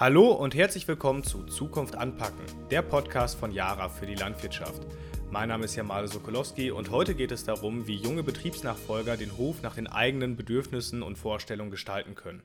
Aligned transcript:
Hallo 0.00 0.30
und 0.30 0.54
herzlich 0.54 0.86
willkommen 0.86 1.24
zu 1.24 1.42
Zukunft 1.42 1.96
anpacken, 1.96 2.44
der 2.70 2.82
Podcast 2.82 3.36
von 3.36 3.50
Yara 3.50 3.88
für 3.88 4.06
die 4.06 4.14
Landwirtschaft. 4.14 4.86
Mein 5.32 5.48
Name 5.48 5.64
ist 5.64 5.74
Jamale 5.74 6.06
Sokolowski 6.06 6.70
und 6.70 6.92
heute 6.92 7.16
geht 7.16 7.32
es 7.32 7.42
darum, 7.42 7.88
wie 7.88 7.96
junge 7.96 8.22
Betriebsnachfolger 8.22 9.16
den 9.16 9.36
Hof 9.36 9.60
nach 9.60 9.74
den 9.74 9.88
eigenen 9.88 10.36
Bedürfnissen 10.36 11.02
und 11.02 11.18
Vorstellungen 11.18 11.72
gestalten 11.72 12.14
können. 12.14 12.44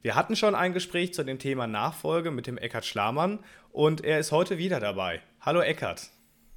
Wir 0.00 0.14
hatten 0.14 0.36
schon 0.36 0.54
ein 0.54 0.74
Gespräch 0.74 1.12
zu 1.12 1.24
dem 1.24 1.40
Thema 1.40 1.66
Nachfolge 1.66 2.30
mit 2.30 2.46
dem 2.46 2.56
Eckhard 2.56 2.84
Schlamann 2.84 3.40
und 3.72 4.04
er 4.04 4.20
ist 4.20 4.30
heute 4.30 4.56
wieder 4.56 4.78
dabei. 4.78 5.22
Hallo 5.40 5.62
Eckhard. 5.62 6.10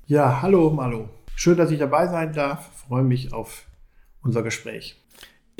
Ja, 0.05 0.43
hallo 0.43 0.69
Malo. 0.69 1.09
Schön, 1.33 1.57
dass 1.57 1.71
ich 1.71 1.79
dabei 1.79 2.05
sein 2.05 2.33
darf. 2.33 2.69
Ich 2.71 2.87
freue 2.87 3.03
mich 3.03 3.33
auf 3.33 3.65
unser 4.21 4.43
Gespräch. 4.43 4.98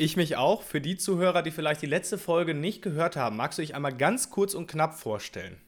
Ich 0.00 0.16
mich 0.16 0.36
auch. 0.36 0.62
Für 0.62 0.80
die 0.80 0.96
Zuhörer, 0.96 1.42
die 1.42 1.50
vielleicht 1.50 1.82
die 1.82 1.86
letzte 1.86 2.16
Folge 2.16 2.54
nicht 2.54 2.80
gehört 2.80 3.16
haben, 3.16 3.36
magst 3.36 3.58
du 3.58 3.62
dich 3.62 3.74
einmal 3.74 3.94
ganz 3.94 4.30
kurz 4.30 4.54
und 4.54 4.66
knapp 4.66 4.94
vorstellen? 4.94 5.58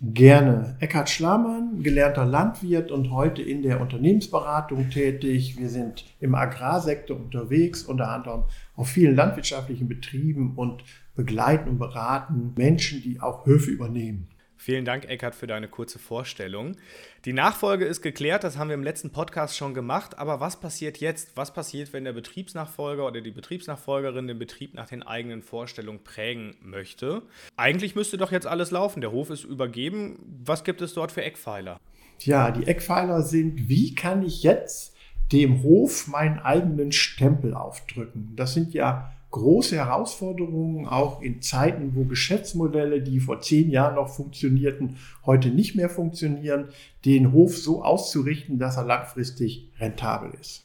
Gerne. 0.00 0.76
Eckhard 0.80 1.08
Schlamann, 1.08 1.80
gelernter 1.84 2.24
Landwirt 2.24 2.90
und 2.90 3.12
heute 3.12 3.42
in 3.42 3.62
der 3.62 3.80
Unternehmensberatung 3.80 4.90
tätig. 4.90 5.56
Wir 5.60 5.68
sind 5.68 6.06
im 6.18 6.34
Agrarsektor 6.34 7.16
unterwegs, 7.16 7.84
unter 7.84 8.08
anderem 8.08 8.46
auf 8.74 8.88
vielen 8.88 9.14
landwirtschaftlichen 9.14 9.86
Betrieben 9.86 10.54
und 10.56 10.82
begleiten 11.14 11.68
und 11.68 11.78
beraten 11.78 12.52
Menschen, 12.58 13.00
die 13.00 13.20
auch 13.20 13.46
Höfe 13.46 13.70
übernehmen. 13.70 14.26
Vielen 14.58 14.84
Dank, 14.84 15.04
Eckart, 15.04 15.34
für 15.34 15.46
deine 15.46 15.68
kurze 15.68 15.98
Vorstellung. 15.98 16.76
Die 17.24 17.32
Nachfolge 17.32 17.84
ist 17.84 18.02
geklärt, 18.02 18.42
das 18.42 18.56
haben 18.56 18.68
wir 18.68 18.74
im 18.74 18.82
letzten 18.82 19.10
Podcast 19.10 19.56
schon 19.56 19.74
gemacht. 19.74 20.18
Aber 20.18 20.40
was 20.40 20.58
passiert 20.58 20.98
jetzt? 20.98 21.36
Was 21.36 21.52
passiert, 21.52 21.92
wenn 21.92 22.04
der 22.04 22.14
Betriebsnachfolger 22.14 23.06
oder 23.06 23.20
die 23.20 23.30
Betriebsnachfolgerin 23.30 24.26
den 24.26 24.38
Betrieb 24.38 24.74
nach 24.74 24.88
den 24.88 25.02
eigenen 25.02 25.42
Vorstellungen 25.42 26.02
prägen 26.02 26.56
möchte? 26.62 27.22
Eigentlich 27.56 27.94
müsste 27.94 28.16
doch 28.16 28.32
jetzt 28.32 28.46
alles 28.46 28.70
laufen. 28.70 29.00
Der 29.00 29.12
Hof 29.12 29.30
ist 29.30 29.44
übergeben. 29.44 30.18
Was 30.44 30.64
gibt 30.64 30.80
es 30.80 30.94
dort 30.94 31.12
für 31.12 31.22
Eckpfeiler? 31.22 31.78
Ja, 32.20 32.50
die 32.50 32.66
Eckpfeiler 32.66 33.22
sind, 33.22 33.68
wie 33.68 33.94
kann 33.94 34.24
ich 34.24 34.42
jetzt 34.42 34.96
dem 35.32 35.62
Hof 35.62 36.06
meinen 36.06 36.38
eigenen 36.38 36.92
Stempel 36.92 37.54
aufdrücken? 37.54 38.32
Das 38.36 38.54
sind 38.54 38.72
ja 38.72 39.12
große 39.36 39.76
Herausforderungen, 39.76 40.86
auch 40.86 41.20
in 41.20 41.42
Zeiten, 41.42 41.94
wo 41.94 42.04
Geschäftsmodelle, 42.04 43.02
die 43.02 43.20
vor 43.20 43.40
zehn 43.40 43.70
Jahren 43.70 43.96
noch 43.96 44.08
funktionierten, 44.08 44.96
heute 45.26 45.50
nicht 45.50 45.76
mehr 45.76 45.90
funktionieren, 45.90 46.68
den 47.04 47.32
Hof 47.32 47.56
so 47.56 47.84
auszurichten, 47.84 48.58
dass 48.58 48.78
er 48.78 48.84
langfristig 48.84 49.70
rentabel 49.78 50.32
ist. 50.40 50.64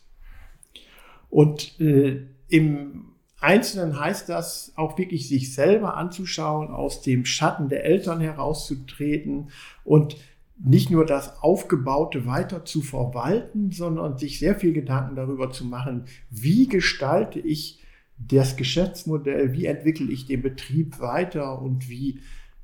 Und 1.30 1.80
äh, 1.82 2.22
im 2.48 3.12
Einzelnen 3.42 4.00
heißt 4.00 4.30
das 4.30 4.72
auch 4.78 4.98
wirklich, 4.98 5.28
sich 5.28 5.54
selber 5.54 5.98
anzuschauen, 5.98 6.70
aus 6.70 7.02
dem 7.02 7.26
Schatten 7.26 7.68
der 7.68 7.84
Eltern 7.84 8.22
herauszutreten 8.22 9.50
und 9.84 10.16
nicht 10.64 10.92
nur 10.92 11.06
das 11.06 11.42
Aufgebaute 11.42 12.26
weiter 12.26 12.64
zu 12.64 12.82
verwalten, 12.82 13.72
sondern 13.72 14.18
sich 14.18 14.40
sehr 14.40 14.56
viel 14.56 14.72
Gedanken 14.72 15.16
darüber 15.16 15.52
zu 15.52 15.66
machen, 15.66 16.06
wie 16.30 16.68
gestalte 16.68 17.40
ich 17.40 17.81
das 18.28 18.56
Geschäftsmodell, 18.56 19.54
wie 19.54 19.66
entwickle 19.66 20.12
ich 20.12 20.26
den 20.26 20.42
Betrieb 20.42 21.00
weiter 21.00 21.62
und 21.62 21.90
wie 21.90 22.20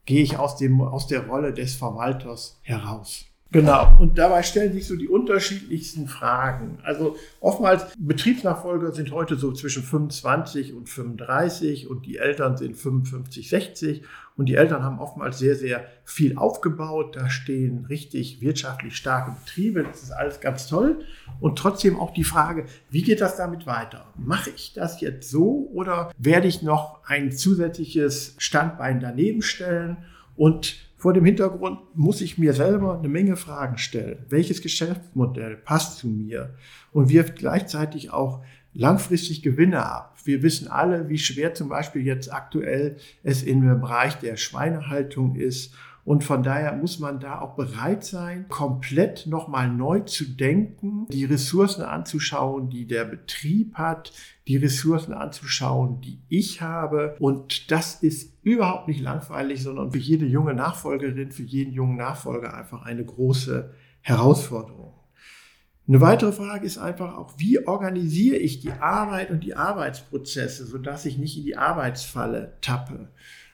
gehe 0.06 0.22
ich 0.22 0.38
aus, 0.38 0.58
dem, 0.58 0.82
aus 0.82 1.08
der 1.08 1.28
Rolle 1.28 1.54
des 1.54 1.76
Verwalters 1.76 2.60
heraus. 2.64 3.26
Genau. 3.52 3.96
Und 4.00 4.18
dabei 4.18 4.44
stellen 4.44 4.74
sich 4.74 4.88
so 4.88 4.96
die 4.96 5.08
unterschiedlichsten 5.08 6.08
Fragen. 6.08 6.80
Also 6.84 7.16
oftmals 7.40 7.86
Betriebsnachfolger 7.98 8.92
sind 8.92 9.12
heute 9.12 9.36
so 9.36 9.54
zwischen 9.54 9.84
25 9.84 10.74
und 10.74 10.90
35 10.90 11.90
und 11.90 12.06
die 12.06 12.18
Eltern 12.18 12.58
sind 12.58 12.76
55, 12.76 13.50
60 13.50 14.04
und 14.36 14.48
die 14.48 14.56
Eltern 14.56 14.84
haben 14.84 15.00
oftmals 15.00 15.40
sehr, 15.40 15.56
sehr 15.56 15.86
viel 16.04 16.38
aufgebaut. 16.38 17.16
Da 17.16 17.30
stehen 17.30 17.86
richtig 17.86 18.42
wirtschaftlich 18.42 18.96
starke 18.96 19.32
Betriebe. 19.32 19.84
Das 19.84 20.04
ist 20.04 20.12
alles 20.12 20.42
ganz 20.42 20.68
toll. 20.68 21.00
Und 21.40 21.58
trotzdem 21.58 21.98
auch 22.00 22.14
die 22.14 22.26
Frage, 22.26 22.66
wie 22.90 23.02
geht 23.02 23.22
das 23.22 23.38
damit 23.38 23.66
weiter? 23.66 24.14
Mache 24.18 24.50
ich 24.50 24.74
das 24.74 25.00
jetzt 25.00 25.30
so 25.30 25.70
oder 25.74 26.12
werde 26.18 26.48
ich 26.48 26.62
noch 26.62 27.04
ein 27.06 27.32
zusätzliches 27.32 28.36
Standbein 28.38 29.00
daneben 29.00 29.42
stellen 29.42 29.98
und 30.36 30.87
vor 30.98 31.14
dem 31.14 31.26
Hintergrund 31.26 31.80
muss 31.94 32.22
ich 32.22 32.40
mir 32.40 32.54
selber 32.54 32.98
eine 32.98 33.08
Menge 33.08 33.36
Fragen 33.36 33.78
stellen. 33.78 34.26
Welches 34.30 34.64
Geschäftsmodell 34.64 35.56
passt 35.56 36.00
zu 36.00 36.08
mir 36.08 36.56
und 36.92 37.10
wirft 37.10 37.36
gleichzeitig 37.36 38.12
auch 38.12 38.44
langfristig 38.74 39.44
Gewinne 39.44 39.86
ab? 39.86 40.18
Wir 40.24 40.42
wissen 40.42 40.68
alle, 40.68 41.08
wie 41.08 41.20
schwer 41.20 41.54
zum 41.54 41.70
Beispiel 41.70 42.02
jetzt 42.02 42.34
aktuell 42.34 42.98
es 43.22 43.44
im 43.44 43.62
Bereich 43.80 44.16
der 44.16 44.38
Schweinehaltung 44.38 45.36
ist 45.36 45.76
und 46.08 46.24
von 46.24 46.42
daher 46.42 46.72
muss 46.72 47.00
man 47.00 47.20
da 47.20 47.42
auch 47.42 47.56
bereit 47.56 48.06
sein, 48.06 48.46
komplett 48.48 49.28
nochmal 49.28 49.70
neu 49.70 50.00
zu 50.00 50.24
denken, 50.24 51.06
die 51.12 51.26
Ressourcen 51.26 51.82
anzuschauen, 51.82 52.70
die 52.70 52.88
der 52.88 53.04
Betrieb 53.04 53.74
hat, 53.74 54.14
die 54.48 54.56
Ressourcen 54.56 55.12
anzuschauen, 55.14 56.00
die 56.00 56.22
ich 56.30 56.62
habe. 56.62 57.18
Und 57.20 57.72
das 57.72 58.02
ist 58.04 58.42
überhaupt 58.42 58.88
nicht 58.88 59.02
langweilig, 59.02 59.62
sondern 59.62 59.92
für 59.92 59.98
jede 59.98 60.26
junge 60.26 60.54
Nachfolgerin, 60.54 61.34
für 61.34 61.44
jeden 61.44 61.74
jungen 61.74 61.98
Nachfolger 61.98 62.54
einfach 62.54 62.86
eine 62.86 63.04
große 63.04 63.74
Herausforderung. 64.00 64.94
Eine 65.90 66.00
weitere 66.00 66.32
Frage 66.32 66.66
ist 66.66 66.78
einfach 66.78 67.18
auch, 67.18 67.34
wie 67.36 67.68
organisiere 67.68 68.38
ich 68.38 68.62
die 68.62 68.72
Arbeit 68.72 69.30
und 69.30 69.44
die 69.44 69.56
Arbeitsprozesse, 69.56 70.66
sodass 70.68 71.06
ich 71.06 71.18
nicht 71.18 71.38
in 71.38 71.44
die 71.44 71.58
Arbeitsfalle 71.58 72.54
tappe. 72.62 73.10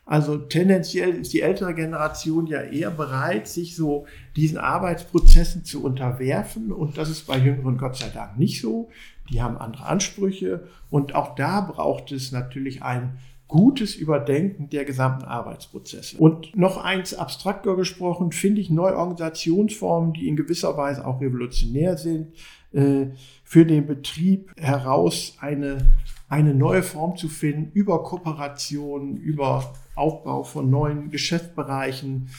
Also 0.05 0.37
tendenziell 0.37 1.15
ist 1.15 1.31
die 1.31 1.41
ältere 1.41 1.73
Generation 1.73 2.45
ja 2.47 2.61
eher 2.61 2.91
bereit, 2.91 3.47
sich 3.47 3.75
so 3.75 4.05
diesen 4.35 4.57
Arbeitsprozessen 4.57 5.63
zu 5.63 5.83
unterwerfen. 5.83 6.71
Und 6.71 6.97
das 6.97 7.09
ist 7.09 7.25
bei 7.25 7.37
Jüngeren 7.37 7.77
Gott 7.77 7.95
sei 7.95 8.09
Dank 8.09 8.37
nicht 8.37 8.61
so. 8.61 8.89
Die 9.31 9.41
haben 9.41 9.57
andere 9.57 9.85
Ansprüche. 9.85 10.67
Und 10.89 11.15
auch 11.15 11.35
da 11.35 11.61
braucht 11.61 12.11
es 12.11 12.31
natürlich 12.31 12.83
ein 12.83 13.17
gutes 13.47 13.95
Überdenken 13.95 14.69
der 14.69 14.83
gesamten 14.83 15.25
Arbeitsprozesse. 15.25 16.17
Und 16.17 16.55
noch 16.55 16.83
eins 16.83 17.13
abstrakter 17.13 17.75
gesprochen, 17.75 18.31
finde 18.31 18.61
ich 18.61 18.69
neue 18.69 18.97
Organisationsformen, 18.97 20.13
die 20.13 20.27
in 20.27 20.35
gewisser 20.35 20.75
Weise 20.75 21.05
auch 21.05 21.21
revolutionär 21.21 21.97
sind, 21.97 22.33
äh, 22.71 23.07
für 23.43 23.65
den 23.65 23.85
Betrieb 23.85 24.51
heraus 24.57 25.37
eine, 25.39 25.93
eine 26.33 26.55
neue 26.55 26.81
Form 26.81 27.15
zu 27.15 27.29
finden, 27.29 27.71
über 27.73 28.01
Kooperationen, 28.01 29.17
über 29.17 29.75
Aufbau 29.93 30.43
von 30.43 30.67
neuen 30.67 31.11
Geschäftsbereichen. 31.11 32.29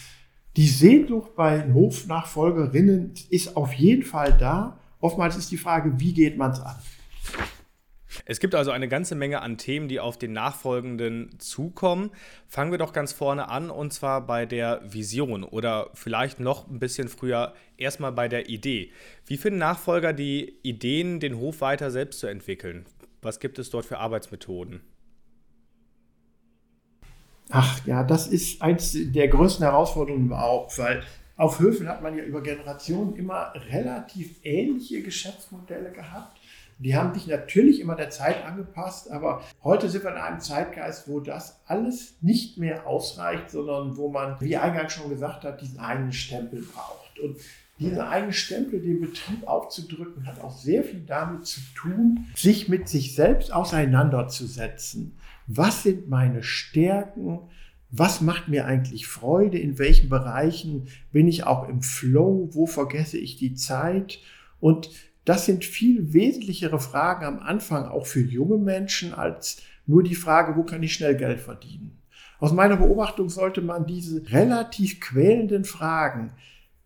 Die 0.57 0.67
Sehnsucht 0.67 1.37
bei 1.37 1.73
Hofnachfolgerinnen 1.73 3.15
ist 3.31 3.57
auf 3.57 3.73
jeden 3.73 4.03
Fall 4.03 4.37
da. 4.37 4.81
Oftmals 4.99 5.37
ist 5.37 5.53
die 5.53 5.57
Frage, 5.57 6.01
wie 6.01 6.13
geht 6.13 6.37
man 6.37 6.51
es 6.51 6.61
an? 6.61 6.75
Es 8.25 8.41
gibt 8.41 8.57
also 8.57 8.73
eine 8.73 8.89
ganze 8.89 9.15
Menge 9.15 9.43
an 9.43 9.59
Themen, 9.59 9.87
die 9.87 10.01
auf 10.01 10.19
den 10.19 10.33
Nachfolgenden 10.33 11.39
zukommen. 11.39 12.11
Fangen 12.49 12.73
wir 12.73 12.79
doch 12.79 12.93
ganz 12.93 13.13
vorne 13.13 13.49
an 13.49 13.71
und 13.71 13.93
zwar 13.93 14.27
bei 14.27 14.45
der 14.45 14.81
Vision 14.85 15.45
oder 15.45 15.91
vielleicht 15.95 16.41
noch 16.41 16.69
ein 16.69 16.81
bisschen 16.81 17.07
früher 17.07 17.55
erstmal 17.77 18.11
bei 18.11 18.27
der 18.27 18.49
Idee. 18.49 18.91
Wie 19.25 19.37
finden 19.37 19.61
Nachfolger 19.61 20.13
die 20.13 20.59
Ideen, 20.63 21.21
den 21.21 21.37
Hof 21.39 21.61
weiter 21.61 21.93
selbst 21.93 22.19
zu 22.19 22.27
entwickeln? 22.27 22.87
Was 23.25 23.41
gibt 23.41 23.59
es 23.59 23.71
dort 23.71 23.87
für 23.87 23.99
Arbeitsmethoden? 23.99 24.83
Ach 27.51 27.85
ja, 27.87 28.03
das 28.03 28.27
ist 28.27 28.63
eins 28.63 28.95
der 28.95 29.29
größten 29.29 29.65
Herausforderungen 29.65 30.27
überhaupt, 30.27 30.79
weil 30.79 31.03
auf 31.37 31.59
Höfen 31.59 31.89
hat 31.89 32.03
man 32.03 32.17
ja 32.17 32.25
über 32.25 32.43
Generationen 32.43 33.17
immer 33.17 33.53
relativ 33.71 34.37
ähnliche 34.45 35.03
Geschäftsmodelle 35.03 35.91
gehabt. 35.91 36.39
Die 36.79 36.97
haben 36.97 37.15
sich 37.15 37.27
natürlich 37.27 37.81
immer 37.81 37.95
der 37.95 38.11
Zeit 38.11 38.45
angepasst, 38.45 39.11
aber 39.11 39.43
heute 39.63 39.89
sind 39.89 40.05
wir 40.05 40.11
in 40.11 40.17
einem 40.17 40.41
Zeitgeist, 40.41 41.09
wo 41.09 41.21
das 41.21 41.61
alles 41.67 42.17
nicht 42.21 42.59
mehr 42.59 42.87
ausreicht, 42.87 43.51
sondern 43.51 43.97
wo 43.97 44.09
man, 44.09 44.41
wie 44.41 44.57
eingangs 44.57 44.93
schon 44.93 45.09
gesagt 45.09 45.45
hat, 45.45 45.61
diesen 45.61 45.79
eigenen 45.79 46.13
Stempel 46.13 46.63
braucht. 46.63 47.19
Und 47.21 47.37
diesen 47.79 48.01
eigenen 48.01 48.33
Stempel 48.33 48.81
dem 48.81 49.01
Betrieb 49.01 49.47
aufzudrücken, 49.47 50.27
hat 50.27 50.41
auch 50.41 50.57
sehr 50.57 50.85
viel 50.85 51.01
damit 51.07 51.47
zu 51.47 51.61
tun, 51.75 52.27
sich 52.35 52.69
mit 52.69 52.89
sich 52.89 53.15
selbst 53.15 53.53
auseinanderzusetzen. 53.53 55.17
Was 55.47 55.83
sind 55.83 56.09
meine 56.09 56.43
Stärken, 56.43 57.41
was 57.91 58.21
macht 58.21 58.49
mir 58.49 58.67
eigentlich 58.67 59.07
Freude, 59.07 59.59
in 59.59 59.79
welchen 59.79 60.09
Bereichen 60.09 60.89
bin 61.13 61.29
ich 61.29 61.45
auch 61.45 61.69
im 61.69 61.83
Flow, 61.83 62.49
wo 62.53 62.67
vergesse 62.67 63.19
ich 63.19 63.37
die 63.37 63.55
Zeit? 63.55 64.21
Und 64.61 64.91
das 65.25 65.47
sind 65.47 65.65
viel 65.65 66.13
wesentlichere 66.13 66.81
Fragen 66.81 67.25
am 67.25 67.39
Anfang 67.41 67.87
auch 67.87 68.07
für 68.07 68.21
junge 68.21 68.59
Menschen 68.59 69.15
als 69.15 69.63
nur 69.87 70.03
die 70.03 70.15
Frage, 70.15 70.57
wo 70.57 70.63
kann 70.63 70.83
ich 70.83 70.95
schnell 70.95 71.17
Geld 71.17 71.41
verdienen. 71.41 71.99
Aus 72.41 72.53
meiner 72.53 72.77
Beobachtung 72.77 73.29
sollte 73.31 73.63
man 73.63 73.87
diese 73.87 74.31
relativ 74.31 75.01
quälenden 75.01 75.65
Fragen, 75.65 76.33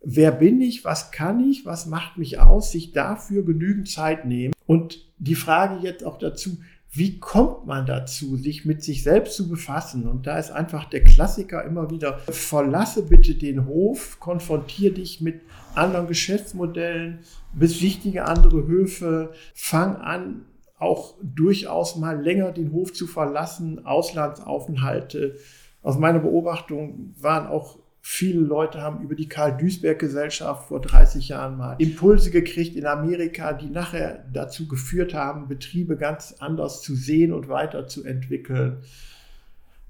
wer 0.03 0.33
bin 0.33 0.61
ich, 0.61 0.85
was 0.85 1.11
kann 1.11 1.49
ich, 1.49 1.67
was 1.67 1.87
macht 1.87 2.19
mich 2.19 2.41
aus, 2.41 2.73
sich 2.73 2.93
dafür 2.93 3.45
genügend 3.45 3.89
Zeit 3.89 4.25
nehmen 4.25 4.55
und 4.67 5.07
die 5.19 5.35
Frage 5.35 5.85
jetzt 5.85 6.05
auch 6.05 6.19
dazu, 6.19 6.59
wie 6.91 7.19
kommt 7.21 7.67
man 7.67 7.85
dazu, 7.85 8.37
sich 8.37 8.65
mit 8.65 8.83
sich 8.83 9.03
selbst 9.03 9.37
zu 9.37 9.49
befassen? 9.49 10.09
Und 10.09 10.27
da 10.27 10.39
ist 10.39 10.51
einfach 10.51 10.87
der 10.87 11.05
Klassiker 11.05 11.63
immer 11.65 11.91
wieder, 11.91 12.19
verlasse 12.31 13.03
bitte 13.03 13.35
den 13.35 13.67
Hof, 13.67 14.19
konfrontiere 14.21 14.95
dich 14.95 15.21
mit 15.21 15.43
anderen 15.75 16.07
Geschäftsmodellen, 16.07 17.19
besichtige 17.53 18.25
andere 18.25 18.67
Höfe, 18.67 19.33
fang 19.55 19.97
an, 19.97 20.47
auch 20.79 21.15
durchaus 21.23 21.97
mal 21.97 22.23
länger 22.23 22.53
den 22.53 22.73
Hof 22.73 22.93
zu 22.93 23.07
verlassen, 23.07 23.85
Auslandsaufenthalte. 23.85 25.37
Aus 25.83 25.99
meiner 25.99 26.21
Beobachtung 26.21 27.15
waren 27.19 27.49
auch 27.49 27.79
Viele 28.01 28.41
Leute 28.41 28.81
haben 28.81 29.03
über 29.03 29.15
die 29.15 29.29
Karl-Duisberg-Gesellschaft 29.29 30.69
vor 30.69 30.81
30 30.81 31.29
Jahren 31.29 31.57
mal 31.57 31.77
Impulse 31.79 32.31
gekriegt 32.31 32.77
in 32.77 32.87
Amerika, 32.87 33.53
die 33.53 33.69
nachher 33.69 34.25
dazu 34.33 34.67
geführt 34.69 35.15
haben, 35.15 35.49
Betriebe 35.49 35.97
ganz 35.97 36.37
anders 36.39 36.83
zu 36.83 36.95
sehen 36.95 37.33
und 37.33 37.49
weiterzuentwickeln. 37.49 38.79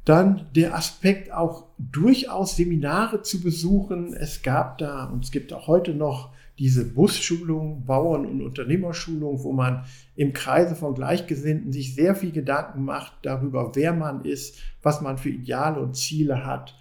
Dann 0.04 0.46
der 0.54 0.74
Aspekt 0.74 1.32
auch 1.32 1.66
durchaus 1.76 2.56
Seminare 2.56 3.22
zu 3.22 3.42
besuchen. 3.42 4.14
Es 4.14 4.42
gab 4.42 4.78
da 4.78 5.04
und 5.04 5.24
es 5.24 5.30
gibt 5.30 5.52
auch 5.52 5.66
heute 5.66 5.92
noch 5.92 6.30
diese 6.58 6.84
Busschulung, 6.86 7.84
Bauern- 7.84 8.26
und 8.26 8.42
Unternehmerschulung, 8.42 9.42
wo 9.44 9.52
man 9.52 9.84
im 10.16 10.32
Kreise 10.32 10.74
von 10.74 10.94
Gleichgesinnten 10.94 11.72
sich 11.72 11.94
sehr 11.94 12.14
viel 12.14 12.32
Gedanken 12.32 12.84
macht 12.84 13.12
darüber, 13.22 13.72
wer 13.74 13.92
man 13.92 14.24
ist, 14.24 14.58
was 14.82 15.00
man 15.02 15.18
für 15.18 15.28
Ideale 15.28 15.78
und 15.80 15.94
Ziele 15.94 16.44
hat 16.44 16.74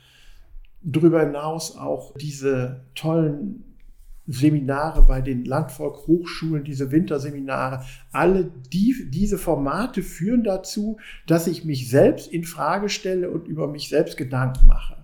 darüber 0.88 1.20
hinaus 1.20 1.78
auch 1.78 2.16
diese 2.16 2.86
tollen 2.96 3.64
Seminare 4.26 5.04
bei 5.04 5.22
den 5.22 5.46
Landvolk-Hochschulen, 5.46 6.64
diese 6.64 6.92
Winterseminare, 6.92 7.86
alle 8.12 8.52
die, 8.74 9.10
diese 9.10 9.38
Formate 9.38 10.02
führen 10.02 10.44
dazu, 10.44 10.98
dass 11.28 11.48
ich 11.48 11.64
mich 11.64 11.90
selbst 11.90 12.32
in 12.32 12.44
Frage 12.44 12.90
stelle 12.90 13.30
und 13.30 13.48
über 13.48 13.68
mich 13.68 13.90
selbst 13.90 14.18
Gedanken 14.18 14.68
mache. 14.68 14.98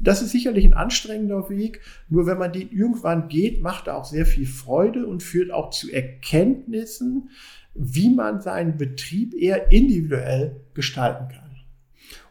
Das 0.00 0.20
ist 0.20 0.32
sicherlich 0.32 0.64
ein 0.64 0.74
anstrengender 0.74 1.48
Weg, 1.48 1.80
nur 2.08 2.26
wenn 2.26 2.38
man 2.38 2.52
den 2.52 2.70
irgendwann 2.70 3.28
geht, 3.28 3.62
macht 3.62 3.86
er 3.86 3.96
auch 3.96 4.04
sehr 4.04 4.26
viel 4.26 4.46
Freude 4.46 5.06
und 5.06 5.22
führt 5.22 5.52
auch 5.52 5.70
zu 5.70 5.92
Erkenntnissen, 5.92 7.30
wie 7.74 8.10
man 8.10 8.40
seinen 8.40 8.76
Betrieb 8.76 9.34
eher 9.34 9.70
individuell 9.70 10.60
gestalten 10.74 11.28
kann. 11.28 11.41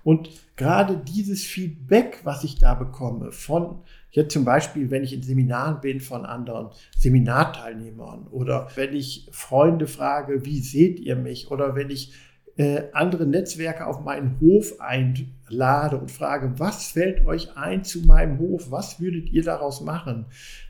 Und 0.03 0.29
gerade 0.55 0.97
dieses 0.97 1.43
Feedback, 1.43 2.21
was 2.23 2.43
ich 2.43 2.57
da 2.57 2.73
bekomme 2.73 3.31
von, 3.31 3.79
jetzt 4.11 4.33
zum 4.33 4.45
Beispiel, 4.45 4.91
wenn 4.91 5.03
ich 5.03 5.13
in 5.13 5.23
Seminaren 5.23 5.81
bin 5.81 5.99
von 5.99 6.25
anderen 6.25 6.69
Seminarteilnehmern 6.97 8.27
oder 8.31 8.67
wenn 8.75 8.93
ich 8.93 9.29
Freunde 9.31 9.87
frage, 9.87 10.45
wie 10.45 10.59
seht 10.59 10.99
ihr 10.99 11.15
mich 11.15 11.51
oder 11.51 11.75
wenn 11.75 11.89
ich 11.89 12.13
äh, 12.57 12.83
andere 12.91 13.25
Netzwerke 13.25 13.85
auf 13.87 14.01
meinen 14.01 14.39
Hof 14.41 14.79
einlade 14.81 15.97
und 15.97 16.11
frage, 16.11 16.53
was 16.57 16.87
fällt 16.87 17.25
euch 17.25 17.55
ein 17.55 17.83
zu 17.83 18.01
meinem 18.01 18.39
Hof? 18.39 18.71
Was 18.71 18.99
würdet 18.99 19.29
ihr 19.29 19.43
daraus 19.43 19.81
machen? 19.81 20.25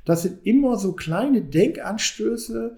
Das 0.05 0.21
sind 0.21 0.45
immer 0.45 0.77
so 0.77 0.93
kleine 0.93 1.41
Denkanstöße, 1.41 2.77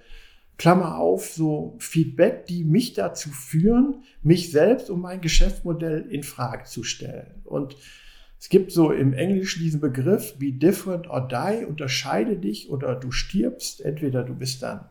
Klammer 0.57 0.97
auf, 0.97 1.31
so 1.31 1.75
Feedback, 1.79 2.45
die 2.45 2.63
mich 2.63 2.93
dazu 2.93 3.29
führen, 3.29 4.03
mich 4.21 4.51
selbst 4.51 4.89
und 4.89 5.01
mein 5.01 5.21
Geschäftsmodell 5.21 6.05
in 6.09 6.23
Frage 6.23 6.65
zu 6.65 6.83
stellen. 6.83 7.41
Und 7.43 7.75
es 8.39 8.49
gibt 8.49 8.71
so 8.71 8.91
im 8.91 9.13
Englischen 9.13 9.63
diesen 9.63 9.79
Begriff, 9.79 10.37
be 10.37 10.51
different 10.51 11.09
or 11.09 11.27
die, 11.27 11.65
unterscheide 11.65 12.37
dich 12.37 12.69
oder 12.69 12.95
du 12.95 13.11
stirbst. 13.11 13.79
Entweder 13.79 14.23
du 14.23 14.35
bist 14.35 14.61
dann 14.61 14.89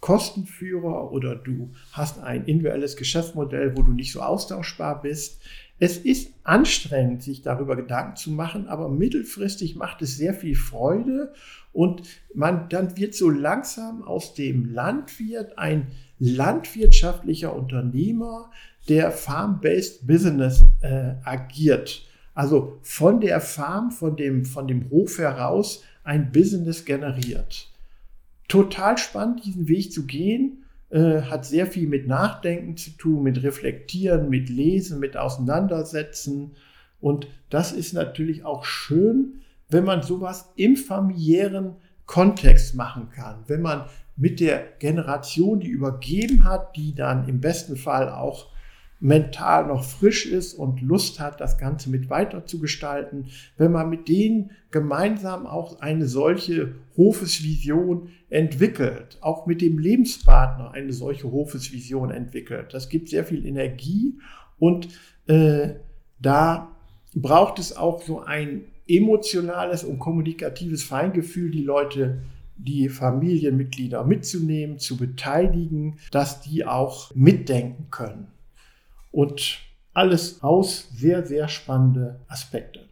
Kostenführer 0.00 1.12
oder 1.12 1.34
du 1.34 1.72
hast 1.92 2.20
ein 2.20 2.44
individuelles 2.44 2.96
Geschäftsmodell, 2.96 3.76
wo 3.76 3.82
du 3.82 3.92
nicht 3.92 4.12
so 4.12 4.20
austauschbar 4.20 5.02
bist. 5.02 5.42
Es 5.82 5.96
ist 5.96 6.34
anstrengend, 6.44 7.22
sich 7.22 7.40
darüber 7.40 7.74
Gedanken 7.74 8.14
zu 8.14 8.30
machen, 8.30 8.68
aber 8.68 8.90
mittelfristig 8.90 9.76
macht 9.76 10.02
es 10.02 10.18
sehr 10.18 10.34
viel 10.34 10.54
Freude 10.54 11.32
und 11.72 12.02
man, 12.34 12.68
dann 12.68 12.98
wird 12.98 13.14
so 13.14 13.30
langsam 13.30 14.02
aus 14.02 14.34
dem 14.34 14.74
Landwirt 14.74 15.56
ein 15.58 15.86
landwirtschaftlicher 16.18 17.56
Unternehmer, 17.56 18.50
der 18.90 19.10
Farm-Based 19.10 20.06
Business 20.06 20.62
äh, 20.82 21.14
agiert. 21.24 22.06
Also 22.34 22.78
von 22.82 23.22
der 23.22 23.40
Farm, 23.40 23.90
von 23.90 24.16
dem, 24.16 24.44
von 24.44 24.68
dem 24.68 24.90
Hof 24.90 25.16
heraus 25.16 25.82
ein 26.04 26.30
Business 26.30 26.84
generiert. 26.84 27.70
Total 28.48 28.98
spannend, 28.98 29.46
diesen 29.46 29.66
Weg 29.66 29.92
zu 29.92 30.04
gehen 30.04 30.64
äh, 30.90 31.22
hat 31.22 31.44
sehr 31.44 31.66
viel 31.66 31.88
mit 31.88 32.06
Nachdenken 32.06 32.76
zu 32.76 32.90
tun, 32.90 33.22
mit 33.22 33.42
Reflektieren, 33.42 34.28
mit 34.28 34.48
Lesen, 34.48 34.98
mit 34.98 35.16
Auseinandersetzen. 35.16 36.52
Und 37.00 37.28
das 37.48 37.72
ist 37.72 37.92
natürlich 37.92 38.44
auch 38.44 38.64
schön, 38.64 39.40
wenn 39.68 39.84
man 39.84 40.02
sowas 40.02 40.52
im 40.56 40.76
familiären 40.76 41.76
Kontext 42.06 42.74
machen 42.74 43.08
kann, 43.14 43.44
wenn 43.46 43.62
man 43.62 43.84
mit 44.16 44.40
der 44.40 44.64
Generation, 44.80 45.60
die 45.60 45.68
übergeben 45.68 46.44
hat, 46.44 46.76
die 46.76 46.94
dann 46.94 47.28
im 47.28 47.40
besten 47.40 47.76
Fall 47.76 48.10
auch 48.10 48.49
mental 49.00 49.66
noch 49.66 49.82
frisch 49.82 50.26
ist 50.26 50.54
und 50.54 50.82
Lust 50.82 51.18
hat, 51.18 51.40
das 51.40 51.56
Ganze 51.56 51.88
mit 51.88 52.10
weiter 52.10 52.44
zu 52.44 52.60
gestalten, 52.60 53.28
wenn 53.56 53.72
man 53.72 53.88
mit 53.88 54.08
denen 54.08 54.50
gemeinsam 54.70 55.46
auch 55.46 55.80
eine 55.80 56.06
solche 56.06 56.74
Hofesvision 56.96 58.10
entwickelt, 58.28 59.18
auch 59.22 59.46
mit 59.46 59.62
dem 59.62 59.78
Lebenspartner 59.78 60.72
eine 60.72 60.92
solche 60.92 61.32
Hofesvision 61.32 62.10
entwickelt. 62.10 62.74
Das 62.74 62.90
gibt 62.90 63.08
sehr 63.08 63.24
viel 63.24 63.46
Energie 63.46 64.18
und 64.58 64.88
äh, 65.26 65.70
da 66.20 66.76
braucht 67.14 67.58
es 67.58 67.74
auch 67.74 68.02
so 68.02 68.20
ein 68.20 68.66
emotionales 68.86 69.82
und 69.82 69.98
kommunikatives 69.98 70.82
Feingefühl, 70.82 71.50
die 71.50 71.64
Leute 71.64 72.20
die 72.56 72.90
Familienmitglieder 72.90 74.04
mitzunehmen, 74.04 74.78
zu 74.78 74.98
beteiligen, 74.98 75.96
dass 76.10 76.42
die 76.42 76.66
auch 76.66 77.10
mitdenken 77.14 77.86
können 77.90 78.26
und 79.10 79.58
alles 79.92 80.42
raus 80.42 80.88
sehr, 80.92 81.26
sehr 81.26 81.48
spannende 81.48 82.20
Aspekte. 82.28 82.90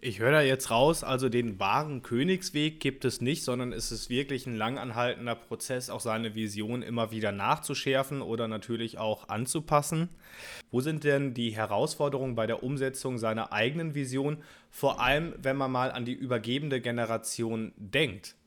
Ich 0.00 0.20
höre 0.20 0.30
da 0.30 0.42
jetzt 0.42 0.70
raus, 0.70 1.02
also 1.02 1.28
den 1.28 1.58
wahren 1.58 2.02
Königsweg 2.02 2.78
gibt 2.78 3.04
es 3.04 3.20
nicht, 3.20 3.42
sondern 3.42 3.72
es 3.72 3.90
ist 3.90 4.08
wirklich 4.08 4.46
ein 4.46 4.54
langanhaltender 4.54 5.34
Prozess, 5.34 5.90
auch 5.90 5.98
seine 5.98 6.36
Vision 6.36 6.82
immer 6.82 7.10
wieder 7.10 7.32
nachzuschärfen 7.32 8.22
oder 8.22 8.46
natürlich 8.46 8.98
auch 8.98 9.28
anzupassen. 9.28 10.08
Wo 10.70 10.80
sind 10.80 11.02
denn 11.02 11.34
die 11.34 11.50
Herausforderungen 11.50 12.36
bei 12.36 12.46
der 12.46 12.62
Umsetzung 12.62 13.18
seiner 13.18 13.52
eigenen 13.52 13.96
Vision, 13.96 14.38
vor 14.70 15.00
allem 15.00 15.34
wenn 15.42 15.56
man 15.56 15.72
mal 15.72 15.90
an 15.90 16.04
die 16.04 16.14
übergebende 16.14 16.80
Generation 16.80 17.72
denkt? 17.76 18.37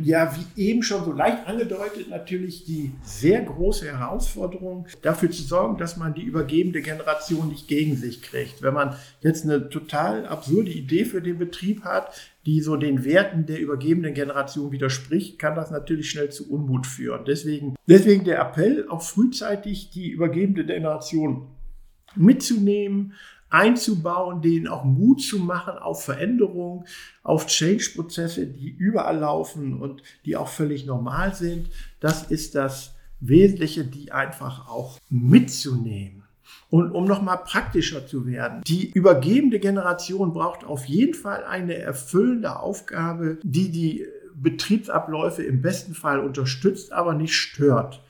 Ja, 0.00 0.32
wie 0.36 0.62
eben 0.62 0.84
schon 0.84 1.04
so 1.04 1.10
leicht 1.10 1.48
angedeutet, 1.48 2.08
natürlich 2.08 2.64
die 2.64 2.92
sehr 3.02 3.40
große 3.42 3.84
Herausforderung, 3.84 4.86
dafür 5.02 5.28
zu 5.28 5.42
sorgen, 5.42 5.76
dass 5.76 5.96
man 5.96 6.14
die 6.14 6.22
übergebende 6.22 6.82
Generation 6.82 7.48
nicht 7.48 7.66
gegen 7.66 7.96
sich 7.96 8.22
kriegt. 8.22 8.62
Wenn 8.62 8.74
man 8.74 8.94
jetzt 9.22 9.42
eine 9.44 9.68
total 9.68 10.24
absurde 10.28 10.70
Idee 10.70 11.04
für 11.04 11.20
den 11.20 11.38
Betrieb 11.38 11.82
hat, 11.82 12.12
die 12.46 12.60
so 12.60 12.76
den 12.76 13.04
Werten 13.04 13.46
der 13.46 13.58
übergebenden 13.58 14.14
Generation 14.14 14.70
widerspricht, 14.70 15.36
kann 15.36 15.56
das 15.56 15.72
natürlich 15.72 16.08
schnell 16.08 16.30
zu 16.30 16.48
Unmut 16.48 16.86
führen. 16.86 17.24
Deswegen, 17.26 17.74
deswegen 17.88 18.22
der 18.22 18.38
Appell, 18.38 18.86
auch 18.88 19.02
frühzeitig 19.02 19.90
die 19.90 20.10
übergebende 20.10 20.64
Generation 20.64 21.48
mitzunehmen, 22.14 23.14
einzubauen, 23.50 24.42
denen 24.42 24.68
auch 24.68 24.84
Mut 24.84 25.22
zu 25.22 25.38
machen 25.38 25.78
auf 25.78 26.04
Veränderungen, 26.04 26.84
auf 27.22 27.46
Change-Prozesse, 27.46 28.46
die 28.46 28.68
überall 28.68 29.18
laufen 29.18 29.80
und 29.80 30.02
die 30.24 30.36
auch 30.36 30.48
völlig 30.48 30.86
normal 30.86 31.34
sind. 31.34 31.70
Das 32.00 32.24
ist 32.24 32.54
das 32.54 32.94
Wesentliche, 33.20 33.84
die 33.84 34.12
einfach 34.12 34.68
auch 34.68 34.98
mitzunehmen. 35.08 36.24
Und 36.70 36.92
um 36.92 37.06
nochmal 37.06 37.38
praktischer 37.44 38.06
zu 38.06 38.26
werden, 38.26 38.62
die 38.66 38.90
übergebende 38.90 39.58
Generation 39.58 40.34
braucht 40.34 40.64
auf 40.64 40.84
jeden 40.84 41.14
Fall 41.14 41.44
eine 41.44 41.74
erfüllende 41.74 42.58
Aufgabe, 42.60 43.38
die 43.42 43.70
die 43.70 44.06
Betriebsabläufe 44.34 45.42
im 45.42 45.62
besten 45.62 45.94
Fall 45.94 46.20
unterstützt, 46.20 46.92
aber 46.92 47.14
nicht 47.14 47.34
stört. 47.34 48.02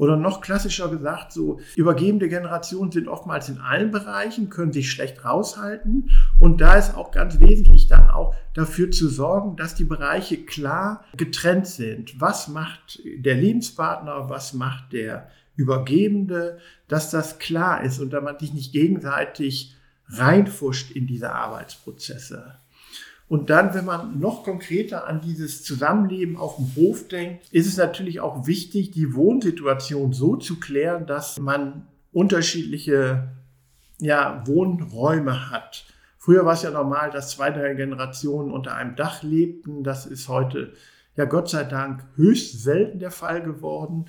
Oder 0.00 0.16
noch 0.16 0.40
klassischer 0.40 0.88
gesagt, 0.88 1.30
so 1.30 1.60
übergebende 1.76 2.30
Generationen 2.30 2.90
sind 2.90 3.06
oftmals 3.06 3.50
in 3.50 3.58
allen 3.58 3.90
Bereichen, 3.90 4.48
können 4.48 4.72
sich 4.72 4.90
schlecht 4.90 5.26
raushalten. 5.26 6.08
Und 6.38 6.62
da 6.62 6.76
ist 6.76 6.96
auch 6.96 7.10
ganz 7.10 7.38
wesentlich 7.38 7.86
dann 7.86 8.08
auch 8.08 8.34
dafür 8.54 8.90
zu 8.90 9.08
sorgen, 9.08 9.56
dass 9.56 9.74
die 9.74 9.84
Bereiche 9.84 10.38
klar 10.38 11.04
getrennt 11.18 11.66
sind. 11.66 12.18
Was 12.18 12.48
macht 12.48 13.02
der 13.04 13.34
Lebenspartner, 13.34 14.30
was 14.30 14.54
macht 14.54 14.94
der 14.94 15.28
Übergebende, 15.56 16.56
dass 16.88 17.10
das 17.10 17.38
klar 17.38 17.84
ist 17.84 17.98
und 17.98 18.08
da 18.14 18.22
man 18.22 18.38
sich 18.38 18.54
nicht 18.54 18.72
gegenseitig 18.72 19.76
reinfuscht 20.08 20.92
in 20.92 21.06
diese 21.06 21.30
Arbeitsprozesse. 21.30 22.54
Und 23.30 23.48
dann, 23.48 23.74
wenn 23.74 23.84
man 23.84 24.18
noch 24.18 24.42
konkreter 24.42 25.06
an 25.06 25.20
dieses 25.20 25.62
Zusammenleben 25.62 26.36
auf 26.36 26.56
dem 26.56 26.74
Hof 26.74 27.06
denkt, 27.06 27.46
ist 27.52 27.68
es 27.68 27.76
natürlich 27.76 28.18
auch 28.18 28.48
wichtig, 28.48 28.90
die 28.90 29.14
Wohnsituation 29.14 30.12
so 30.12 30.34
zu 30.34 30.58
klären, 30.58 31.06
dass 31.06 31.38
man 31.38 31.86
unterschiedliche 32.10 33.28
ja, 34.00 34.42
Wohnräume 34.48 35.48
hat. 35.48 35.86
Früher 36.18 36.44
war 36.44 36.54
es 36.54 36.62
ja 36.62 36.72
normal, 36.72 37.12
dass 37.12 37.30
zwei, 37.30 37.52
drei 37.52 37.74
Generationen 37.74 38.50
unter 38.50 38.74
einem 38.74 38.96
Dach 38.96 39.22
lebten. 39.22 39.84
Das 39.84 40.06
ist 40.06 40.28
heute 40.28 40.72
ja 41.14 41.24
Gott 41.24 41.48
sei 41.48 41.62
Dank 41.62 42.02
höchst 42.16 42.60
selten 42.64 42.98
der 42.98 43.12
Fall 43.12 43.44
geworden 43.44 44.06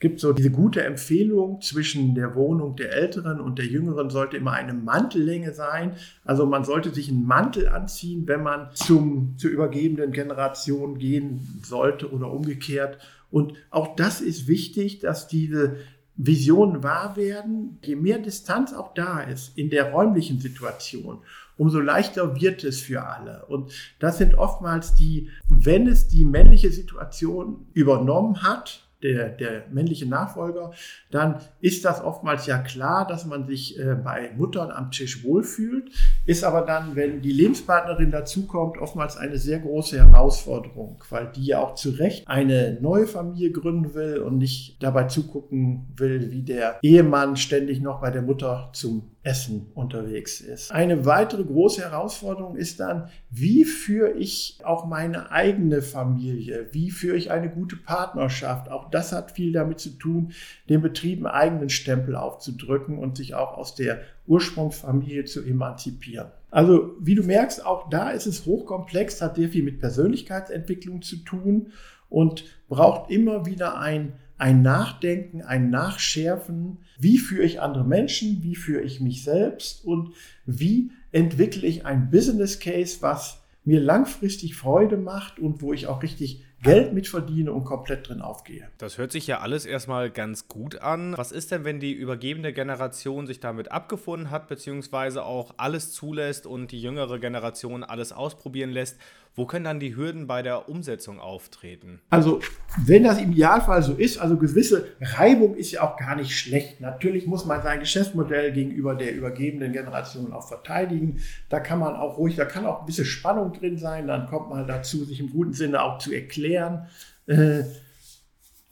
gibt 0.00 0.18
so 0.18 0.32
diese 0.32 0.50
gute 0.50 0.82
Empfehlung 0.82 1.60
zwischen 1.60 2.14
der 2.14 2.34
Wohnung 2.34 2.74
der 2.74 2.92
Älteren 2.92 3.38
und 3.38 3.58
der 3.58 3.66
Jüngeren 3.66 4.08
sollte 4.08 4.38
immer 4.38 4.52
eine 4.52 4.72
Mantellänge 4.72 5.52
sein. 5.52 5.92
Also 6.24 6.46
man 6.46 6.64
sollte 6.64 6.90
sich 6.90 7.10
einen 7.10 7.26
Mantel 7.26 7.68
anziehen, 7.68 8.26
wenn 8.26 8.42
man 8.42 8.70
zum, 8.72 9.34
zur 9.36 9.50
übergebenden 9.50 10.12
Generation 10.12 10.98
gehen 10.98 11.60
sollte 11.62 12.10
oder 12.10 12.32
umgekehrt. 12.32 12.98
Und 13.30 13.52
auch 13.68 13.94
das 13.94 14.22
ist 14.22 14.48
wichtig, 14.48 15.00
dass 15.00 15.28
diese 15.28 15.76
Visionen 16.16 16.82
wahr 16.82 17.16
werden. 17.16 17.78
Je 17.84 17.94
mehr 17.94 18.18
Distanz 18.18 18.72
auch 18.72 18.94
da 18.94 19.20
ist 19.20 19.56
in 19.56 19.68
der 19.68 19.92
räumlichen 19.92 20.40
Situation, 20.40 21.18
umso 21.58 21.78
leichter 21.78 22.40
wird 22.40 22.64
es 22.64 22.80
für 22.80 23.04
alle. 23.04 23.44
Und 23.46 23.70
das 23.98 24.16
sind 24.16 24.34
oftmals 24.34 24.94
die, 24.94 25.28
wenn 25.48 25.86
es 25.86 26.08
die 26.08 26.24
männliche 26.24 26.70
Situation 26.72 27.66
übernommen 27.74 28.42
hat, 28.42 28.89
der, 29.02 29.28
der 29.28 29.64
männliche 29.70 30.06
Nachfolger, 30.06 30.72
dann 31.10 31.36
ist 31.60 31.84
das 31.84 32.02
oftmals 32.02 32.46
ja 32.46 32.58
klar, 32.58 33.06
dass 33.06 33.24
man 33.26 33.46
sich 33.46 33.78
äh, 33.78 33.94
bei 33.94 34.30
Muttern 34.36 34.70
am 34.70 34.90
Tisch 34.90 35.24
wohlfühlt, 35.24 35.90
ist 36.26 36.44
aber 36.44 36.62
dann, 36.62 36.96
wenn 36.96 37.22
die 37.22 37.32
Lebenspartnerin 37.32 38.10
dazukommt, 38.10 38.78
oftmals 38.78 39.16
eine 39.16 39.38
sehr 39.38 39.58
große 39.58 39.98
Herausforderung, 39.98 41.02
weil 41.10 41.30
die 41.34 41.46
ja 41.46 41.60
auch 41.60 41.74
zu 41.74 41.90
Recht 41.90 42.28
eine 42.28 42.78
neue 42.80 43.06
Familie 43.06 43.50
gründen 43.50 43.94
will 43.94 44.18
und 44.18 44.38
nicht 44.38 44.82
dabei 44.82 45.04
zugucken 45.04 45.88
will, 45.96 46.30
wie 46.30 46.42
der 46.42 46.78
Ehemann 46.82 47.36
ständig 47.36 47.80
noch 47.80 48.00
bei 48.00 48.10
der 48.10 48.22
Mutter 48.22 48.70
zum 48.72 49.10
Essen 49.22 49.66
unterwegs 49.74 50.40
ist. 50.40 50.72
Eine 50.72 51.04
weitere 51.04 51.44
große 51.44 51.82
Herausforderung 51.82 52.56
ist 52.56 52.80
dann, 52.80 53.10
wie 53.28 53.64
führe 53.64 54.12
ich 54.12 54.58
auch 54.64 54.86
meine 54.86 55.30
eigene 55.30 55.82
Familie? 55.82 56.68
Wie 56.72 56.90
führe 56.90 57.18
ich 57.18 57.30
eine 57.30 57.50
gute 57.50 57.76
Partnerschaft? 57.76 58.70
Auch 58.70 58.90
das 58.90 59.12
hat 59.12 59.32
viel 59.32 59.52
damit 59.52 59.78
zu 59.78 59.90
tun, 59.90 60.32
den 60.70 60.80
Betrieben 60.80 61.26
eigenen 61.26 61.68
Stempel 61.68 62.16
aufzudrücken 62.16 62.98
und 62.98 63.18
sich 63.18 63.34
auch 63.34 63.58
aus 63.58 63.74
der 63.74 64.00
Ursprungsfamilie 64.26 65.26
zu 65.26 65.44
emanzipieren. 65.44 66.28
Also, 66.50 66.96
wie 66.98 67.14
du 67.14 67.22
merkst, 67.22 67.64
auch 67.64 67.90
da 67.90 68.10
ist 68.10 68.26
es 68.26 68.46
hochkomplex, 68.46 69.20
hat 69.20 69.36
sehr 69.36 69.50
viel 69.50 69.62
mit 69.62 69.80
Persönlichkeitsentwicklung 69.80 71.02
zu 71.02 71.16
tun 71.16 71.72
und 72.08 72.44
braucht 72.68 73.10
immer 73.10 73.44
wieder 73.44 73.78
ein 73.78 74.14
ein 74.40 74.62
Nachdenken, 74.62 75.42
ein 75.42 75.68
Nachschärfen, 75.68 76.78
wie 76.98 77.18
führe 77.18 77.44
ich 77.44 77.60
andere 77.60 77.84
Menschen, 77.84 78.42
wie 78.42 78.56
führe 78.56 78.82
ich 78.82 79.00
mich 79.00 79.22
selbst 79.22 79.84
und 79.84 80.14
wie 80.46 80.90
entwickle 81.12 81.66
ich 81.66 81.84
ein 81.84 82.10
Business 82.10 82.58
Case, 82.58 82.98
was 83.00 83.42
mir 83.64 83.80
langfristig 83.80 84.54
Freude 84.56 84.96
macht 84.96 85.38
und 85.38 85.60
wo 85.60 85.74
ich 85.74 85.86
auch 85.86 86.02
richtig 86.02 86.42
Geld 86.62 86.92
mitverdiene 86.92 87.52
und 87.52 87.64
komplett 87.64 88.08
drin 88.08 88.20
aufgehe. 88.20 88.68
Das 88.76 88.98
hört 88.98 89.12
sich 89.12 89.26
ja 89.26 89.40
alles 89.40 89.64
erstmal 89.64 90.10
ganz 90.10 90.46
gut 90.46 90.80
an. 90.80 91.16
Was 91.16 91.32
ist 91.32 91.50
denn, 91.50 91.64
wenn 91.64 91.80
die 91.80 91.92
übergebene 91.92 92.52
Generation 92.52 93.26
sich 93.26 93.40
damit 93.40 93.70
abgefunden 93.72 94.30
hat, 94.30 94.48
beziehungsweise 94.48 95.24
auch 95.24 95.54
alles 95.56 95.92
zulässt 95.92 96.46
und 96.46 96.72
die 96.72 96.80
jüngere 96.80 97.18
Generation 97.18 97.82
alles 97.82 98.12
ausprobieren 98.12 98.70
lässt? 98.70 98.98
Wo 99.40 99.46
können 99.46 99.64
dann 99.64 99.80
die 99.80 99.96
Hürden 99.96 100.26
bei 100.26 100.42
der 100.42 100.68
Umsetzung 100.68 101.18
auftreten? 101.18 102.02
Also, 102.10 102.40
wenn 102.84 103.04
das 103.04 103.18
im 103.18 103.32
Idealfall 103.32 103.82
so 103.82 103.94
ist, 103.94 104.18
also 104.18 104.36
gewisse 104.36 104.88
Reibung 105.00 105.56
ist 105.56 105.70
ja 105.70 105.80
auch 105.80 105.96
gar 105.96 106.14
nicht 106.14 106.38
schlecht. 106.38 106.82
Natürlich 106.82 107.26
muss 107.26 107.46
man 107.46 107.62
sein 107.62 107.80
Geschäftsmodell 107.80 108.52
gegenüber 108.52 108.94
der 108.94 109.14
übergebenen 109.14 109.72
Generation 109.72 110.34
auch 110.34 110.46
verteidigen. 110.46 111.22
Da 111.48 111.58
kann 111.58 111.78
man 111.78 111.96
auch 111.96 112.18
ruhig, 112.18 112.36
da 112.36 112.44
kann 112.44 112.66
auch 112.66 112.80
ein 112.80 112.84
bisschen 112.84 113.06
Spannung 113.06 113.54
drin 113.54 113.78
sein. 113.78 114.08
Dann 114.08 114.26
kommt 114.26 114.50
man 114.50 114.68
dazu, 114.68 115.06
sich 115.06 115.20
im 115.20 115.30
guten 115.30 115.54
Sinne 115.54 115.82
auch 115.84 115.96
zu 115.96 116.12
erklären. 116.12 116.88
Äh, 117.26 117.62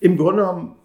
Im 0.01 0.19
Grunde 0.19 0.43
genommen, 0.43 0.77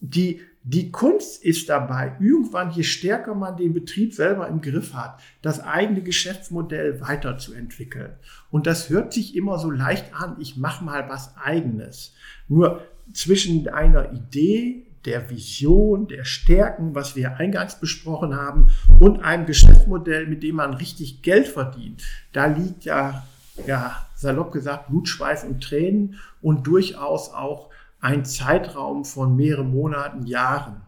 die 0.00 0.40
die 0.68 0.90
Kunst 0.90 1.44
ist 1.44 1.68
dabei, 1.68 2.16
irgendwann, 2.18 2.72
je 2.72 2.82
stärker 2.82 3.36
man 3.36 3.56
den 3.56 3.72
Betrieb 3.72 4.12
selber 4.12 4.48
im 4.48 4.60
Griff 4.60 4.94
hat, 4.94 5.20
das 5.40 5.60
eigene 5.60 6.02
Geschäftsmodell 6.02 7.00
weiterzuentwickeln. 7.00 8.14
Und 8.50 8.66
das 8.66 8.90
hört 8.90 9.12
sich 9.12 9.36
immer 9.36 9.60
so 9.60 9.70
leicht 9.70 10.06
an, 10.12 10.36
ich 10.40 10.56
mache 10.56 10.84
mal 10.84 11.08
was 11.08 11.36
eigenes. 11.36 12.14
Nur 12.48 12.82
zwischen 13.12 13.68
einer 13.68 14.12
Idee, 14.12 14.88
der 15.04 15.30
Vision, 15.30 16.08
der 16.08 16.24
Stärken, 16.24 16.96
was 16.96 17.14
wir 17.14 17.36
eingangs 17.36 17.78
besprochen 17.78 18.34
haben, 18.34 18.72
und 18.98 19.22
einem 19.22 19.46
Geschäftsmodell, 19.46 20.26
mit 20.26 20.42
dem 20.42 20.56
man 20.56 20.74
richtig 20.74 21.22
Geld 21.22 21.46
verdient, 21.46 22.02
da 22.32 22.46
liegt 22.46 22.84
ja, 22.84 23.24
ja 23.68 24.04
salopp 24.16 24.50
gesagt, 24.50 24.88
Blut, 24.88 25.08
Schweiß 25.08 25.44
und 25.44 25.62
Tränen 25.62 26.16
und 26.42 26.66
durchaus 26.66 27.32
auch 27.32 27.70
ein 28.00 28.24
Zeitraum 28.24 29.04
von 29.04 29.36
mehreren 29.36 29.70
Monaten, 29.70 30.26
Jahren. 30.26 30.82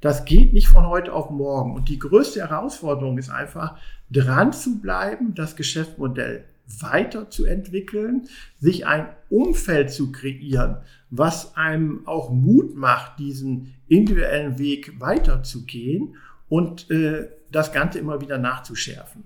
Das 0.00 0.24
geht 0.24 0.52
nicht 0.52 0.68
von 0.68 0.86
heute 0.86 1.12
auf 1.12 1.30
morgen. 1.30 1.74
Und 1.74 1.88
die 1.88 1.98
größte 1.98 2.40
Herausforderung 2.40 3.18
ist 3.18 3.30
einfach, 3.30 3.78
dran 4.10 4.52
zu 4.52 4.80
bleiben, 4.80 5.34
das 5.34 5.56
Geschäftsmodell 5.56 6.44
weiterzuentwickeln, 6.80 8.28
sich 8.58 8.86
ein 8.86 9.08
Umfeld 9.30 9.90
zu 9.90 10.12
kreieren, 10.12 10.78
was 11.10 11.56
einem 11.56 12.06
auch 12.06 12.30
Mut 12.30 12.76
macht, 12.76 13.18
diesen 13.18 13.74
individuellen 13.88 14.58
Weg 14.58 15.00
weiterzugehen 15.00 16.16
und 16.48 16.90
äh, 16.90 17.28
das 17.52 17.72
Ganze 17.72 17.98
immer 17.98 18.20
wieder 18.20 18.38
nachzuschärfen. 18.38 19.24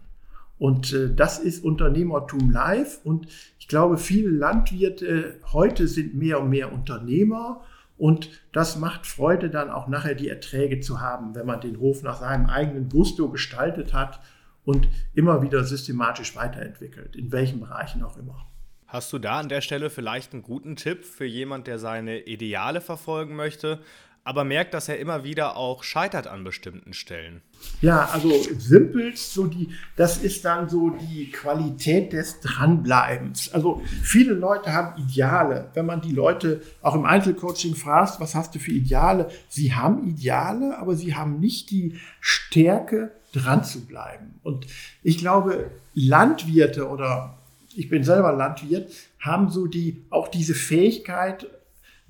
Und 0.61 0.93
äh, 0.93 1.13
das 1.13 1.39
ist 1.39 1.65
Unternehmertum 1.65 2.51
live. 2.51 3.01
Und 3.03 3.27
ich 3.59 3.67
glaube, 3.67 3.97
viele 3.97 4.29
Landwirte 4.29 5.41
heute 5.53 5.89
sind 5.89 6.15
mehr 6.15 6.41
und 6.41 6.51
mehr 6.51 6.71
Unternehmer. 6.71 7.63
Und 7.97 8.29
das 8.53 8.77
macht 8.77 9.07
Freude, 9.07 9.49
dann 9.49 9.71
auch 9.71 9.89
nachher 9.89 10.15
die 10.15 10.29
Erträge 10.29 10.81
zu 10.81 11.01
haben, 11.01 11.35
wenn 11.35 11.47
man 11.47 11.63
den 11.63 11.81
Hof 11.81 12.03
nach 12.03 12.21
seinem 12.21 12.47
eigenen 12.47 12.91
Gusto 12.91 13.31
gestaltet 13.31 13.95
hat 13.95 14.21
und 14.65 14.87
immer 15.15 15.41
wieder 15.41 15.65
systematisch 15.65 16.37
weiterentwickelt, 16.37 17.17
in 17.17 17.33
welchen 17.33 17.61
Bereichen 17.61 18.03
auch 18.03 18.19
immer. 18.19 18.47
Hast 18.87 19.13
du 19.15 19.19
da 19.19 19.39
an 19.39 19.49
der 19.49 19.63
Stelle 19.63 19.89
vielleicht 19.89 20.35
einen 20.35 20.43
guten 20.43 20.77
Tipp 20.77 21.07
für 21.07 21.25
jemand, 21.25 21.69
der 21.69 21.79
seine 21.79 22.21
Ideale 22.21 22.83
verfolgen 22.83 23.35
möchte, 23.35 23.79
aber 24.25 24.45
merkt, 24.45 24.75
dass 24.75 24.89
er 24.89 24.99
immer 24.99 25.25
wieder 25.25 25.57
auch 25.57 25.83
scheitert 25.83 26.27
an 26.27 26.45
bestimmten 26.45 26.93
Stellen. 26.93 27.43
Ja, 27.81 28.09
also 28.13 28.31
simpel, 28.59 29.17
so 29.17 29.47
die, 29.47 29.71
das 29.97 30.19
ist 30.19 30.45
dann 30.45 30.69
so 30.69 30.91
die 30.91 31.31
Qualität 31.31 32.13
des 32.13 32.41
Dranbleibens. 32.41 33.53
Also 33.53 33.83
viele 34.03 34.35
Leute 34.35 34.73
haben 34.73 35.03
Ideale. 35.03 35.71
Wenn 35.75 35.87
man 35.87 36.01
die 36.01 36.13
Leute 36.13 36.63
auch 36.83 36.95
im 36.95 37.05
Einzelcoaching 37.05 37.75
fragt, 37.75 38.21
was 38.21 38.35
hast 38.35 38.55
du 38.55 38.59
für 38.59 38.73
Ideale? 38.73 39.31
Sie 39.49 39.75
haben 39.75 40.09
Ideale, 40.09 40.79
aber 40.79 40.95
sie 40.97 41.15
haben 41.15 41.41
nicht 41.41 41.71
die 41.71 41.99
Stärke, 42.21 43.13
dran 43.33 43.65
zu 43.65 43.87
bleiben. 43.87 44.41
Und 44.43 44.67
ich 45.03 45.19
glaube, 45.19 45.71
Landwirte 45.95 46.89
oder 46.89 47.39
ich 47.77 47.89
bin 47.89 48.03
selber 48.03 48.33
Landwirt, 48.33 48.91
haben 49.21 49.51
so 49.51 49.67
die, 49.67 50.03
auch 50.11 50.29
diese 50.29 50.55
Fähigkeit, 50.55 51.47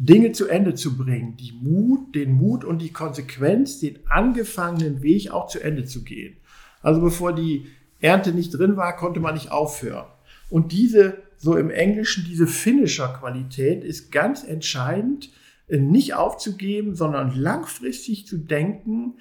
Dinge 0.02 0.32
zu 0.32 0.48
Ende 0.48 0.74
zu 0.74 0.96
bringen, 0.96 1.36
die 1.36 1.52
Mut, 1.52 2.14
den 2.14 2.32
Mut 2.32 2.64
und 2.64 2.78
die 2.78 2.90
Konsequenz, 2.90 3.80
den 3.80 3.98
angefangenen 4.08 5.02
Weg 5.02 5.30
auch 5.30 5.46
zu 5.46 5.60
Ende 5.60 5.84
zu 5.84 6.04
gehen. 6.04 6.38
Also 6.80 7.02
bevor 7.02 7.34
die 7.34 7.66
Ernte 8.00 8.32
nicht 8.32 8.50
drin 8.50 8.78
war, 8.78 8.96
konnte 8.96 9.20
man 9.20 9.34
nicht 9.34 9.52
aufhören. 9.52 10.06
Und 10.48 10.72
diese, 10.72 11.18
so 11.36 11.54
im 11.54 11.68
Englischen, 11.68 12.24
diese 12.24 12.46
Finisher-Qualität 12.46 13.84
ist 13.84 14.10
ganz 14.10 14.42
entscheidend, 14.42 15.30
äh, 15.68 15.76
nicht 15.76 16.14
aufzugeben, 16.14 16.94
sondern 16.94 17.36
langfristig 17.36 18.26
zu 18.26 18.38
denken 18.38 19.18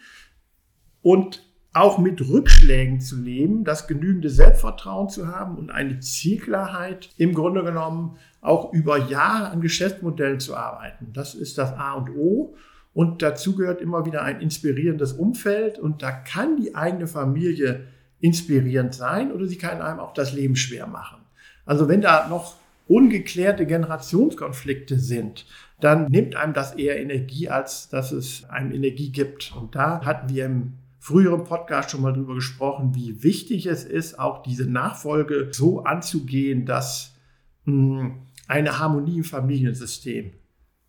und 1.02 1.49
auch 1.74 2.00
mit 2.00 2.28
Rückschlägen 2.28 3.00
zu 3.00 3.22
leben, 3.22 3.64
das 3.64 3.88
genügende 3.88 4.30
Selbstvertrauen 4.30 5.10
zu 5.10 5.28
haben 5.28 5.58
und 5.58 5.70
eine 5.70 6.00
Zielklarheit 6.00 7.10
im 7.18 7.34
Grunde 7.34 7.64
genommen 7.64 8.18
auch 8.42 8.74
über 8.74 8.98
Jahre 8.98 9.50
an 9.50 9.62
Geschäftsmodellen 9.62 10.40
zu 10.40 10.56
arbeiten. 10.56 11.12
Das 11.14 11.36
ist 11.36 11.58
das 11.58 11.74
A 11.74 11.94
und 11.94 12.10
O. 12.16 12.56
Und 12.94 13.22
dazu 13.22 13.56
gehört 13.56 13.82
immer 13.82 14.06
wieder 14.06 14.24
ein 14.24 14.42
inspirierendes 14.42 15.14
Umfeld. 15.14 15.78
Und 15.78 16.02
da 16.02 16.12
kann 16.12 16.58
die 16.58 16.74
eigene 16.74 17.08
Familie 17.08 17.86
inspirierend 18.20 18.94
sein 18.96 19.32
oder 19.32 19.46
sie 19.46 19.58
kann 19.58 19.82
einem 19.82 20.00
auch 20.00 20.14
das 20.14 20.34
Leben 20.34 20.56
schwer 20.56 20.88
machen. 20.88 21.20
Also 21.66 21.88
wenn 21.88 22.02
da 22.02 22.28
noch 22.28 22.56
ungeklärte 22.88 23.66
Generationskonflikte 23.68 24.98
sind, 24.98 25.46
dann 25.80 26.08
nimmt 26.08 26.36
einem 26.36 26.54
das 26.54 26.74
eher 26.74 27.00
Energie, 27.00 27.48
als 27.48 27.88
dass 27.90 28.12
es 28.12 28.50
einem 28.50 28.72
Energie 28.72 29.12
gibt. 29.12 29.54
Und 29.56 29.76
da 29.76 30.04
hatten 30.04 30.34
wir 30.34 30.48
im 30.48 30.74
früheren 31.00 31.46
Podcast 31.46 31.92
schon 31.92 32.02
mal 32.02 32.14
drüber 32.14 32.36
gesprochen, 32.36 32.94
wie 32.94 33.24
wichtig 33.24 33.66
es 33.66 33.86
ist, 33.86 34.20
auch 34.20 34.44
diese 34.44 34.70
Nachfolge 34.70 35.50
so 35.52 35.84
anzugehen, 35.84 36.66
dass 36.66 37.16
mh, 37.66 38.02
hm, 38.02 38.22
eine 38.48 38.80
Harmonie 38.80 39.18
im 39.18 39.24
Familiensystem 39.24 40.34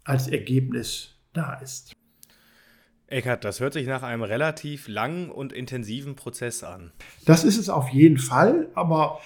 als 0.04 0.28
Ergebnis 0.28 1.10
da 1.32 1.54
ist. 1.54 1.92
Eckert, 3.06 3.44
das 3.44 3.60
hört 3.60 3.72
sich 3.72 3.86
nach 3.86 4.02
einem 4.02 4.22
relativ 4.22 4.88
langen 4.88 5.30
und 5.30 5.52
intensiven 5.52 6.14
Prozess 6.14 6.62
an. 6.62 6.92
Das 7.26 7.44
ist 7.44 7.58
es 7.58 7.68
auf 7.68 7.88
jeden 7.88 8.18
Fall, 8.18 8.68
aber 8.74 9.20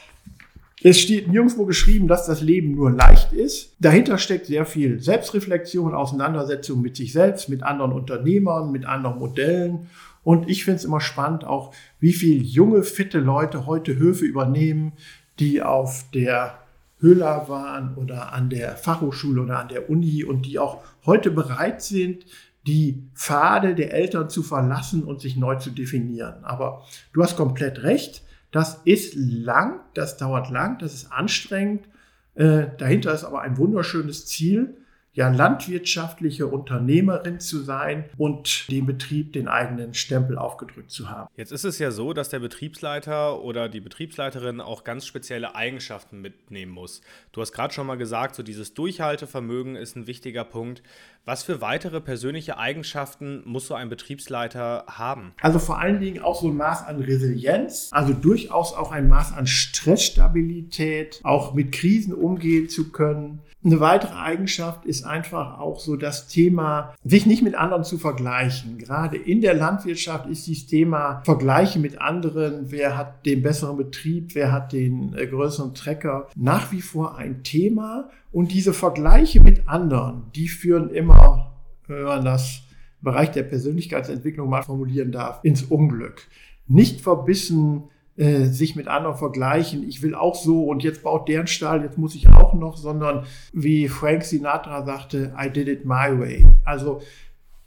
es 0.83 1.01
steht 1.01 1.29
nirgendwo 1.29 1.65
geschrieben, 1.65 2.09
dass 2.09 2.27
das 2.27 2.41
Leben 2.41 2.75
nur 2.75 2.91
leicht 2.91 3.33
ist. 3.33 3.75
Dahinter 3.79 4.19
steckt 4.19 4.47
sehr 4.47 4.67
viel 4.67 5.01
Selbstreflexion, 5.01 5.95
Auseinandersetzung 5.95 6.83
mit 6.83 6.97
sich 6.97 7.13
selbst, 7.13 7.49
mit 7.49 7.63
anderen 7.63 7.93
Unternehmern, 7.93 8.73
mit 8.73 8.85
anderen 8.85 9.19
Modellen. 9.19 9.89
Und 10.25 10.49
ich 10.49 10.65
finde 10.65 10.79
es 10.79 10.85
immer 10.85 11.01
spannend, 11.01 11.45
auch 11.45 11.73
wie 12.01 12.13
viele 12.13 12.43
junge, 12.43 12.83
fitte 12.83 13.21
Leute 13.21 13.67
heute 13.67 13.97
Höfe 13.97 14.25
übernehmen, 14.25 14.95
die 15.39 15.63
auf 15.63 16.07
der 16.13 16.59
Höhler 16.99 17.49
waren 17.49 17.95
oder 17.97 18.33
an 18.33 18.49
der 18.49 18.77
Fachhochschule 18.77 19.43
oder 19.43 19.61
an 19.61 19.69
der 19.69 19.91
Uni 19.91 20.25
und 20.25 20.47
die 20.47 20.59
auch 20.59 20.83
heute 21.05 21.31
bereit 21.31 21.83
sind, 21.83 22.25
die 22.67 23.03
Pfade 23.15 23.75
der 23.75 23.93
Eltern 23.93 24.31
zu 24.31 24.43
verlassen 24.43 25.05
und 25.05 25.21
sich 25.21 25.37
neu 25.37 25.57
zu 25.57 25.71
definieren. 25.71 26.45
Aber 26.45 26.83
du 27.13 27.23
hast 27.23 27.37
komplett 27.37 27.83
recht. 27.83 28.23
Das 28.51 28.81
ist 28.85 29.15
lang, 29.17 29.81
das 29.93 30.17
dauert 30.17 30.49
lang, 30.49 30.79
das 30.79 30.95
ist 30.95 31.13
anstrengend. 31.13 31.87
Äh, 32.35 32.69
dahinter 32.79 33.13
ist 33.13 33.25
aber 33.25 33.43
ein 33.43 33.59
wunderschönes 33.59 34.27
Ziel 34.27 34.79
ja 35.15 35.29
landwirtschaftliche 35.29 36.47
Unternehmerin 36.47 37.41
zu 37.41 37.63
sein 37.63 38.05
und 38.17 38.71
dem 38.71 38.87
Betrieb 38.87 39.33
den 39.33 39.49
eigenen 39.49 39.95
Stempel 39.95 40.37
aufgedrückt 40.37 40.91
zu 40.91 41.09
haben. 41.09 41.29
Jetzt 41.37 41.53
ist 41.53 41.65
es 41.65 41.79
ja 41.79 41.91
so, 41.91 42.13
dass 42.13 42.29
der 42.29 42.41
Betriebsleiter 42.41 43.41
oder 43.41 43.69
die 43.69 43.81
Betriebsleiterin 43.81 44.61
auch 44.61 44.85
ganz 44.85 45.07
spezielle 45.07 45.55
Eigenschaften 45.55 46.21
mitnehmen 46.21 46.73
muss. 46.73 47.01
Du 47.33 47.41
hast 47.41 47.53
gerade 47.53 47.73
schon 47.73 47.87
mal 47.87 47.97
gesagt, 47.97 48.35
so 48.35 48.43
dieses 48.43 48.75
Durchhaltevermögen 48.75 49.77
ist 49.77 49.97
ein 49.97 50.07
wichtiger 50.07 50.45
Punkt. 50.45 50.83
Was 51.25 51.43
für 51.43 51.63
weitere 51.63 52.03
persönliche 52.03 52.59
Eigenschaften 52.59 53.43
muss 53.47 53.67
so 53.67 53.75
ein 53.75 53.89
Betriebsleiter 53.89 54.85
haben? 54.89 55.33
Also 55.41 55.59
vor 55.59 55.79
allen 55.79 56.01
Dingen 56.01 56.23
auch 56.23 56.39
so 56.39 56.49
ein 56.49 56.57
Maß 56.57 56.85
an 56.87 57.01
Resilienz, 57.01 57.89
also 57.93 58.13
durchaus 58.13 58.75
auch 58.75 58.93
ein 58.93 59.09
Maß 59.09 59.33
an 59.33 59.47
Stressstabilität, 59.47 61.21
auch 61.23 61.55
mit 61.55 61.73
Krisen 61.73 62.13
umgehen 62.13 62.69
zu 62.69 62.91
können, 62.91 63.41
eine 63.65 63.81
weitere 63.81 64.15
Eigenschaft 64.15 64.85
ist 64.85 65.05
einfach 65.05 65.59
auch 65.59 65.81
so 65.81 65.97
das 65.97 66.29
Thema, 66.29 66.95
sich 67.03 67.25
nicht 67.25 67.43
mit 67.43 67.55
anderen 67.55 67.83
zu 67.83 67.97
vergleichen. 67.97 68.77
Gerade 68.77 69.17
in 69.17 69.41
der 69.41 69.55
Landwirtschaft 69.55 70.27
ist 70.27 70.47
dieses 70.47 70.67
Thema 70.67 71.23
Vergleiche 71.25 71.79
mit 71.79 72.01
anderen, 72.01 72.71
wer 72.71 72.97
hat 72.97 73.25
den 73.25 73.43
besseren 73.43 73.79
Betrieb, 73.79 74.35
wer 74.35 74.53
hat 74.53 74.73
den 74.73 75.15
äh, 75.15 75.27
größeren 75.27 75.75
Trecker, 75.75 76.29
nach 76.37 76.73
wie 76.73 76.83
vor 76.83 77.17
ein 77.17 77.43
Thema. 77.43 78.11
Und 78.33 78.53
diese 78.53 78.75
Vergleiche 78.75 79.41
mit 79.41 79.67
anderen, 79.67 80.25
die 80.35 80.49
führen 80.49 80.91
immer, 80.91 81.55
wenn 81.87 82.03
man 82.03 82.25
das 82.25 82.63
Bereich 83.01 83.31
der 83.31 83.45
Persönlichkeitsentwicklung 83.45 84.49
mal 84.49 84.63
formulieren 84.63 85.13
darf, 85.13 85.41
ins 85.43 85.63
Unglück. 85.63 86.27
Nicht 86.67 87.01
verbissen 87.01 87.85
äh, 88.17 88.45
sich 88.45 88.77
mit 88.77 88.89
anderen 88.89 89.17
vergleichen, 89.17 89.89
ich 89.89 90.03
will 90.03 90.15
auch 90.15 90.35
so 90.35 90.65
und 90.65 90.83
jetzt 90.83 91.03
baut 91.03 91.29
der 91.29 91.41
einen 91.41 91.49
Stall, 91.49 91.83
jetzt 91.83 91.99
muss 91.99 92.15
ich 92.15 92.29
auch 92.29 92.55
noch, 92.55 92.77
sondern 92.77 93.27
wie 93.53 93.89
Frank 93.89 94.25
Sinatra 94.25 94.85
sagte, 94.85 95.35
I 95.39 95.51
did 95.51 95.69
it 95.69 95.85
my 95.85 96.19
way. 96.19 96.47
Also 96.65 97.01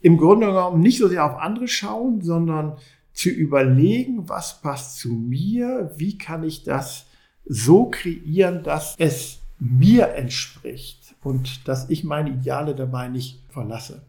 im 0.00 0.16
Grunde 0.16 0.46
genommen 0.46 0.80
nicht 0.80 0.98
so 0.98 1.08
sehr 1.08 1.24
auf 1.24 1.38
andere 1.38 1.68
schauen, 1.68 2.22
sondern 2.22 2.76
zu 3.12 3.30
überlegen, 3.30 4.28
was 4.28 4.60
passt 4.62 4.98
zu 4.98 5.12
mir, 5.12 5.90
wie 5.96 6.16
kann 6.16 6.44
ich 6.44 6.62
das 6.62 7.06
so 7.44 7.86
kreieren, 7.86 8.62
dass 8.62 8.94
es 8.98 9.40
mir 9.58 10.14
entspricht 10.14 11.14
und 11.22 11.66
dass 11.66 11.90
ich 11.90 12.04
meine 12.04 12.30
Ideale 12.30 12.74
dabei 12.74 13.08
nicht 13.08 13.42
verlasse. 13.48 14.02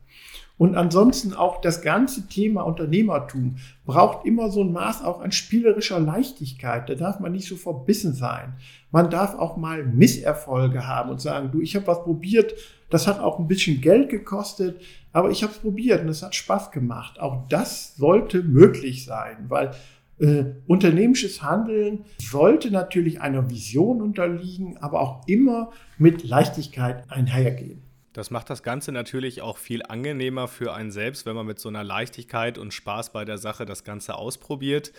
Und 0.59 0.75
ansonsten 0.75 1.33
auch 1.33 1.61
das 1.61 1.81
ganze 1.81 2.27
Thema 2.27 2.63
Unternehmertum 2.63 3.55
braucht 3.85 4.25
immer 4.25 4.51
so 4.51 4.61
ein 4.61 4.73
Maß 4.73 5.05
auch 5.05 5.21
an 5.21 5.31
spielerischer 5.31 6.01
Leichtigkeit. 6.01 6.89
Da 6.89 6.95
darf 6.95 7.21
man 7.21 7.31
nicht 7.31 7.47
so 7.47 7.55
verbissen 7.55 8.13
sein. 8.13 8.53
Man 8.91 9.09
darf 9.09 9.35
auch 9.35 9.55
mal 9.55 9.85
Misserfolge 9.85 10.85
haben 10.85 11.11
und 11.11 11.21
sagen, 11.21 11.51
du, 11.53 11.61
ich 11.61 11.77
habe 11.77 11.87
was 11.87 12.03
probiert, 12.03 12.55
das 12.89 13.07
hat 13.07 13.21
auch 13.21 13.39
ein 13.39 13.47
bisschen 13.47 13.79
Geld 13.79 14.09
gekostet, 14.09 14.81
aber 15.13 15.31
ich 15.31 15.43
habe 15.43 15.53
es 15.53 15.59
probiert 15.59 16.01
und 16.01 16.09
es 16.09 16.23
hat 16.23 16.35
Spaß 16.35 16.71
gemacht. 16.71 17.21
Auch 17.21 17.47
das 17.47 17.95
sollte 17.95 18.43
möglich 18.43 19.05
sein, 19.05 19.45
weil 19.47 19.71
äh, 20.19 20.43
unternehmisches 20.67 21.41
Handeln 21.41 22.03
sollte 22.17 22.69
natürlich 22.69 23.21
einer 23.21 23.49
Vision 23.49 24.01
unterliegen, 24.01 24.75
aber 24.79 24.99
auch 24.99 25.25
immer 25.25 25.71
mit 25.97 26.27
Leichtigkeit 26.27 27.09
einhergehen. 27.09 27.81
Das 28.13 28.31
macht 28.31 28.49
das 28.49 28.63
Ganze 28.63 28.91
natürlich 28.91 29.41
auch 29.41 29.57
viel 29.57 29.83
angenehmer 29.83 30.47
für 30.47 30.73
einen 30.73 30.91
selbst, 30.91 31.25
wenn 31.25 31.35
man 31.35 31.45
mit 31.45 31.59
so 31.59 31.69
einer 31.69 31.83
Leichtigkeit 31.83 32.57
und 32.57 32.73
Spaß 32.73 33.11
bei 33.11 33.23
der 33.23 33.37
Sache 33.37 33.65
das 33.65 33.83
Ganze 33.83 34.15
ausprobiert. 34.15 34.91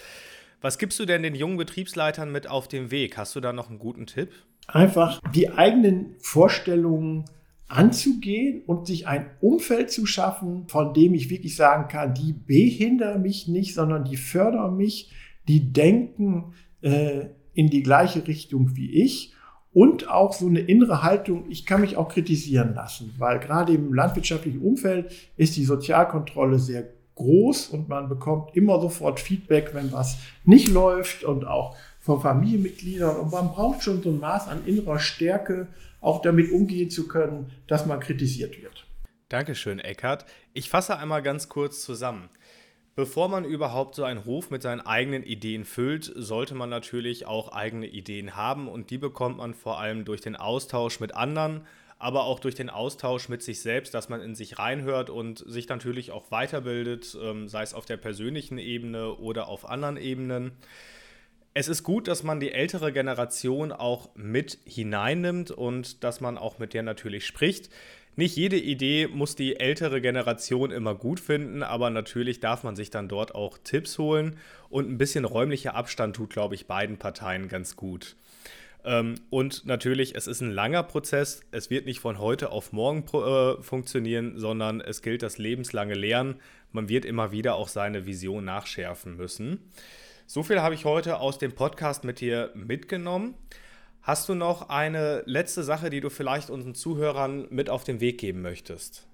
Was 0.60 0.78
gibst 0.78 0.98
du 1.00 1.06
denn 1.06 1.22
den 1.22 1.34
jungen 1.34 1.56
Betriebsleitern 1.56 2.30
mit 2.30 2.48
auf 2.48 2.68
den 2.68 2.90
Weg? 2.90 3.16
Hast 3.16 3.34
du 3.34 3.40
da 3.40 3.52
noch 3.52 3.68
einen 3.68 3.78
guten 3.78 4.06
Tipp? 4.06 4.30
Einfach 4.68 5.20
die 5.34 5.50
eigenen 5.50 6.14
Vorstellungen 6.20 7.24
anzugehen 7.66 8.62
und 8.66 8.86
sich 8.86 9.06
ein 9.06 9.30
Umfeld 9.40 9.90
zu 9.90 10.06
schaffen, 10.06 10.68
von 10.68 10.92
dem 10.92 11.14
ich 11.14 11.30
wirklich 11.30 11.56
sagen 11.56 11.88
kann, 11.88 12.14
die 12.14 12.32
behindern 12.32 13.22
mich 13.22 13.48
nicht, 13.48 13.74
sondern 13.74 14.04
die 14.04 14.16
fördern 14.16 14.76
mich, 14.76 15.10
die 15.48 15.72
denken 15.72 16.52
äh, 16.82 17.26
in 17.54 17.70
die 17.70 17.82
gleiche 17.82 18.26
Richtung 18.26 18.76
wie 18.76 19.02
ich 19.02 19.34
und 19.72 20.08
auch 20.08 20.32
so 20.32 20.46
eine 20.46 20.60
innere 20.60 21.02
Haltung, 21.02 21.44
ich 21.48 21.64
kann 21.64 21.80
mich 21.80 21.96
auch 21.96 22.08
kritisieren 22.08 22.74
lassen, 22.74 23.14
weil 23.18 23.38
gerade 23.38 23.72
im 23.72 23.94
landwirtschaftlichen 23.94 24.60
Umfeld 24.60 25.12
ist 25.36 25.56
die 25.56 25.64
Sozialkontrolle 25.64 26.58
sehr 26.58 26.88
groß 27.14 27.68
und 27.68 27.88
man 27.88 28.08
bekommt 28.08 28.56
immer 28.56 28.80
sofort 28.80 29.20
Feedback, 29.20 29.70
wenn 29.74 29.92
was 29.92 30.18
nicht 30.44 30.68
läuft 30.68 31.22
und 31.22 31.46
auch 31.46 31.76
von 32.00 32.20
Familienmitgliedern 32.20 33.16
und 33.16 33.30
man 33.30 33.50
braucht 33.50 33.82
schon 33.82 34.02
so 34.02 34.10
ein 34.10 34.20
Maß 34.20 34.48
an 34.48 34.64
innerer 34.66 34.98
Stärke, 34.98 35.68
auch 36.00 36.22
damit 36.22 36.50
umgehen 36.50 36.90
zu 36.90 37.06
können, 37.06 37.52
dass 37.66 37.86
man 37.86 38.00
kritisiert 38.00 38.60
wird. 38.62 38.86
Dankeschön, 39.28 39.78
Eckhard. 39.78 40.24
Ich 40.54 40.70
fasse 40.70 40.96
einmal 40.96 41.22
ganz 41.22 41.48
kurz 41.48 41.82
zusammen. 41.82 42.30
Bevor 42.96 43.28
man 43.28 43.44
überhaupt 43.44 43.94
so 43.94 44.04
einen 44.04 44.24
Hof 44.24 44.50
mit 44.50 44.62
seinen 44.62 44.80
eigenen 44.80 45.22
Ideen 45.22 45.64
füllt, 45.64 46.12
sollte 46.14 46.54
man 46.54 46.68
natürlich 46.68 47.24
auch 47.24 47.52
eigene 47.52 47.86
Ideen 47.86 48.36
haben 48.36 48.68
und 48.68 48.90
die 48.90 48.98
bekommt 48.98 49.38
man 49.38 49.54
vor 49.54 49.78
allem 49.78 50.04
durch 50.04 50.20
den 50.20 50.34
Austausch 50.34 50.98
mit 50.98 51.14
anderen, 51.14 51.66
aber 51.98 52.24
auch 52.24 52.40
durch 52.40 52.54
den 52.54 52.68
Austausch 52.68 53.28
mit 53.28 53.42
sich 53.42 53.60
selbst, 53.60 53.94
dass 53.94 54.08
man 54.08 54.20
in 54.20 54.34
sich 54.34 54.58
reinhört 54.58 55.08
und 55.08 55.44
sich 55.46 55.68
natürlich 55.68 56.10
auch 56.10 56.30
weiterbildet, 56.30 57.16
ähm, 57.22 57.46
sei 57.46 57.62
es 57.62 57.74
auf 57.74 57.84
der 57.84 57.98
persönlichen 57.98 58.58
Ebene 58.58 59.14
oder 59.14 59.48
auf 59.48 59.68
anderen 59.68 59.96
Ebenen. 59.96 60.52
Es 61.52 61.68
ist 61.68 61.82
gut, 61.82 62.08
dass 62.08 62.22
man 62.22 62.40
die 62.40 62.52
ältere 62.52 62.92
Generation 62.92 63.70
auch 63.70 64.14
mit 64.14 64.58
hineinnimmt 64.64 65.50
und 65.50 66.02
dass 66.02 66.20
man 66.20 66.38
auch 66.38 66.58
mit 66.58 66.74
der 66.74 66.82
natürlich 66.82 67.26
spricht. 67.26 67.70
Nicht 68.20 68.36
jede 68.36 68.58
Idee 68.58 69.06
muss 69.06 69.34
die 69.34 69.58
ältere 69.60 70.02
Generation 70.02 70.70
immer 70.72 70.94
gut 70.94 71.20
finden, 71.20 71.62
aber 71.62 71.88
natürlich 71.88 72.38
darf 72.38 72.64
man 72.64 72.76
sich 72.76 72.90
dann 72.90 73.08
dort 73.08 73.34
auch 73.34 73.56
Tipps 73.64 73.96
holen 73.96 74.36
und 74.68 74.90
ein 74.90 74.98
bisschen 74.98 75.24
räumlicher 75.24 75.74
Abstand 75.74 76.16
tut, 76.16 76.28
glaube 76.28 76.54
ich, 76.54 76.66
beiden 76.66 76.98
Parteien 76.98 77.48
ganz 77.48 77.76
gut. 77.76 78.16
Ähm, 78.84 79.14
und 79.30 79.64
natürlich, 79.64 80.16
es 80.16 80.26
ist 80.26 80.42
ein 80.42 80.50
langer 80.50 80.82
Prozess. 80.82 81.40
Es 81.50 81.70
wird 81.70 81.86
nicht 81.86 82.00
von 82.00 82.18
heute 82.18 82.52
auf 82.52 82.74
morgen 82.74 83.06
äh, 83.08 83.62
funktionieren, 83.62 84.34
sondern 84.36 84.82
es 84.82 85.00
gilt 85.00 85.22
das 85.22 85.38
lebenslange 85.38 85.94
Lernen. 85.94 86.34
Man 86.72 86.90
wird 86.90 87.06
immer 87.06 87.32
wieder 87.32 87.54
auch 87.54 87.68
seine 87.68 88.04
Vision 88.04 88.44
nachschärfen 88.44 89.16
müssen. 89.16 89.70
So 90.26 90.42
viel 90.42 90.60
habe 90.60 90.74
ich 90.74 90.84
heute 90.84 91.20
aus 91.20 91.38
dem 91.38 91.52
Podcast 91.52 92.04
mit 92.04 92.20
dir 92.20 92.50
mitgenommen. 92.52 93.34
Hast 94.02 94.28
du 94.28 94.34
noch 94.34 94.70
eine 94.70 95.22
letzte 95.26 95.62
Sache, 95.62 95.90
die 95.90 96.00
du 96.00 96.08
vielleicht 96.08 96.48
unseren 96.48 96.74
Zuhörern 96.74 97.46
mit 97.50 97.68
auf 97.68 97.84
den 97.84 98.00
Weg 98.00 98.18
geben 98.18 98.40
möchtest? 98.40 99.06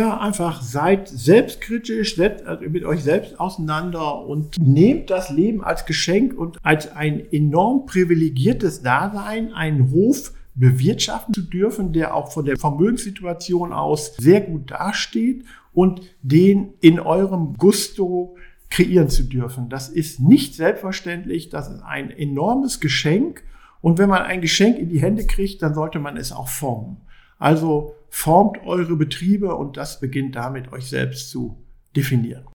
Ja, 0.00 0.18
einfach 0.18 0.62
seid 0.62 1.08
selbstkritisch, 1.08 2.16
mit 2.16 2.84
euch 2.84 3.02
selbst 3.02 3.38
auseinander 3.38 4.20
und 4.20 4.58
nehmt 4.58 5.10
das 5.10 5.30
Leben 5.30 5.62
als 5.62 5.86
Geschenk 5.86 6.36
und 6.36 6.58
als 6.64 6.90
ein 6.90 7.24
enorm 7.32 7.86
privilegiertes 7.86 8.82
Dasein, 8.82 9.52
einen 9.52 9.92
Hof 9.92 10.32
bewirtschaften 10.56 11.34
zu 11.34 11.42
dürfen, 11.42 11.92
der 11.92 12.14
auch 12.14 12.32
von 12.32 12.44
der 12.44 12.56
Vermögenssituation 12.56 13.72
aus 13.72 14.14
sehr 14.16 14.40
gut 14.40 14.70
dasteht 14.70 15.44
und 15.72 16.02
den 16.22 16.74
in 16.80 17.00
eurem 17.00 17.54
Gusto 17.54 18.36
kreieren 18.74 19.08
zu 19.08 19.22
dürfen. 19.22 19.68
Das 19.68 19.88
ist 19.88 20.18
nicht 20.18 20.56
selbstverständlich, 20.56 21.48
das 21.48 21.70
ist 21.70 21.82
ein 21.82 22.10
enormes 22.10 22.80
Geschenk. 22.80 23.44
Und 23.80 23.98
wenn 23.98 24.08
man 24.08 24.22
ein 24.22 24.40
Geschenk 24.40 24.78
in 24.78 24.88
die 24.88 25.00
Hände 25.00 25.28
kriegt, 25.28 25.62
dann 25.62 25.74
sollte 25.74 26.00
man 26.00 26.16
es 26.16 26.32
auch 26.32 26.48
formen. 26.48 26.96
Also 27.38 27.94
formt 28.08 28.58
eure 28.64 28.96
Betriebe 28.96 29.54
und 29.54 29.76
das 29.76 30.00
beginnt 30.00 30.34
damit, 30.34 30.72
euch 30.72 30.86
selbst 30.86 31.30
zu 31.30 31.64
definieren. 31.94 32.48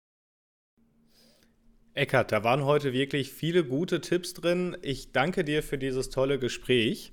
Eckart, 1.94 2.32
da 2.32 2.42
waren 2.42 2.64
heute 2.64 2.92
wirklich 2.92 3.32
viele 3.32 3.62
gute 3.62 4.00
Tipps 4.00 4.34
drin. 4.34 4.76
Ich 4.82 5.12
danke 5.12 5.44
dir 5.44 5.62
für 5.62 5.78
dieses 5.78 6.10
tolle 6.10 6.40
Gespräch. 6.40 7.12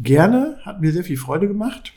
Gerne, 0.00 0.58
hat 0.62 0.80
mir 0.80 0.90
sehr 0.90 1.04
viel 1.04 1.18
Freude 1.18 1.46
gemacht. 1.46 1.92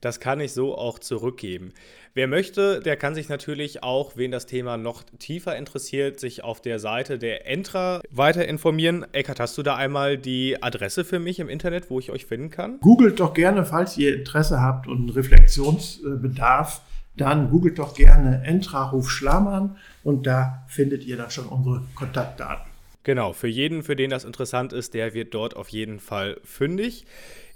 Das 0.00 0.20
kann 0.20 0.40
ich 0.40 0.52
so 0.52 0.76
auch 0.76 0.98
zurückgeben. 0.98 1.72
Wer 2.14 2.26
möchte, 2.26 2.80
der 2.80 2.96
kann 2.96 3.14
sich 3.14 3.28
natürlich 3.28 3.82
auch, 3.82 4.16
wen 4.16 4.30
das 4.30 4.46
Thema 4.46 4.76
noch 4.76 5.02
tiefer 5.18 5.56
interessiert, 5.56 6.20
sich 6.20 6.42
auf 6.44 6.60
der 6.60 6.78
Seite 6.78 7.18
der 7.18 7.46
Entra 7.46 8.00
weiter 8.10 8.46
informieren. 8.46 9.06
Eckart, 9.12 9.40
hast 9.40 9.58
du 9.58 9.62
da 9.62 9.76
einmal 9.76 10.18
die 10.18 10.62
Adresse 10.62 11.04
für 11.04 11.18
mich 11.18 11.40
im 11.40 11.48
Internet, 11.48 11.90
wo 11.90 11.98
ich 11.98 12.10
euch 12.10 12.26
finden 12.26 12.50
kann? 12.50 12.80
Googelt 12.80 13.20
doch 13.20 13.34
gerne, 13.34 13.64
falls 13.64 13.96
ihr 13.98 14.14
Interesse 14.14 14.60
habt 14.60 14.86
und 14.86 15.10
Reflexionsbedarf, 15.10 16.80
dann 17.16 17.50
googelt 17.50 17.78
doch 17.78 17.94
gerne 17.94 18.42
Entra 18.44 18.92
Hof 18.92 19.10
Schlamann 19.10 19.76
und 20.04 20.26
da 20.26 20.64
findet 20.68 21.04
ihr 21.04 21.16
dann 21.16 21.30
schon 21.30 21.46
unsere 21.46 21.82
Kontaktdaten. 21.94 22.68
Genau, 23.04 23.32
für 23.32 23.48
jeden, 23.48 23.82
für 23.82 23.96
den 23.96 24.10
das 24.10 24.24
interessant 24.24 24.72
ist, 24.72 24.94
der 24.94 25.14
wird 25.14 25.34
dort 25.34 25.56
auf 25.56 25.68
jeden 25.68 25.98
Fall 25.98 26.38
fündig. 26.44 27.06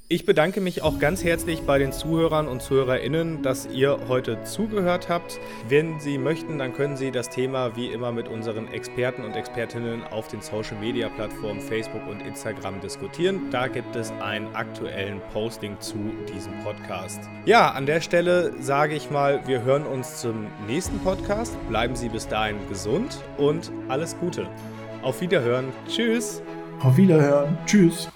Ich 0.08 0.26
bedanke 0.26 0.60
mich 0.60 0.82
auch 0.82 0.98
ganz 0.98 1.24
herzlich 1.24 1.62
bei 1.62 1.78
den 1.78 1.90
Zuhörern 1.90 2.46
und 2.46 2.60
Zuhörerinnen, 2.60 3.40
dass 3.42 3.66
ihr 3.66 3.98
heute 4.08 4.42
zugehört 4.44 5.08
habt. 5.08 5.40
Wenn 5.70 6.00
Sie 6.00 6.18
möchten, 6.18 6.58
dann 6.58 6.74
können 6.74 6.98
Sie 6.98 7.10
das 7.10 7.30
Thema 7.30 7.76
wie 7.76 7.86
immer 7.86 8.12
mit 8.12 8.28
unseren 8.28 8.68
Experten 8.68 9.24
und 9.24 9.34
Expertinnen 9.34 10.04
auf 10.04 10.28
den 10.28 10.42
Social 10.42 10.76
Media 10.78 11.08
Plattformen 11.08 11.60
Facebook 11.62 12.06
und 12.10 12.20
Instagram 12.20 12.80
diskutieren. 12.80 13.48
Da 13.50 13.68
gibt 13.68 13.96
es 13.96 14.10
einen 14.20 14.54
aktuellen 14.54 15.22
Posting 15.32 15.80
zu 15.80 15.96
diesem 16.34 16.52
Podcast. 16.62 17.22
Ja, 17.46 17.70
an 17.70 17.86
der 17.86 18.02
Stelle 18.02 18.52
sage 18.60 18.94
ich 18.94 19.10
mal, 19.10 19.40
wir 19.46 19.62
hören 19.62 19.86
uns 19.86 20.20
zum 20.20 20.46
nächsten 20.66 20.98
Podcast. 20.98 21.56
Bleiben 21.70 21.96
Sie 21.96 22.10
bis 22.10 22.28
dahin 22.28 22.56
gesund 22.68 23.22
und 23.38 23.72
alles 23.88 24.14
Gute. 24.18 24.46
Auf 25.00 25.22
Wiederhören. 25.22 25.72
Tschüss. 25.88 26.42
Auf 26.80 26.98
Wiederhören. 26.98 27.56
Tschüss. 27.64 28.10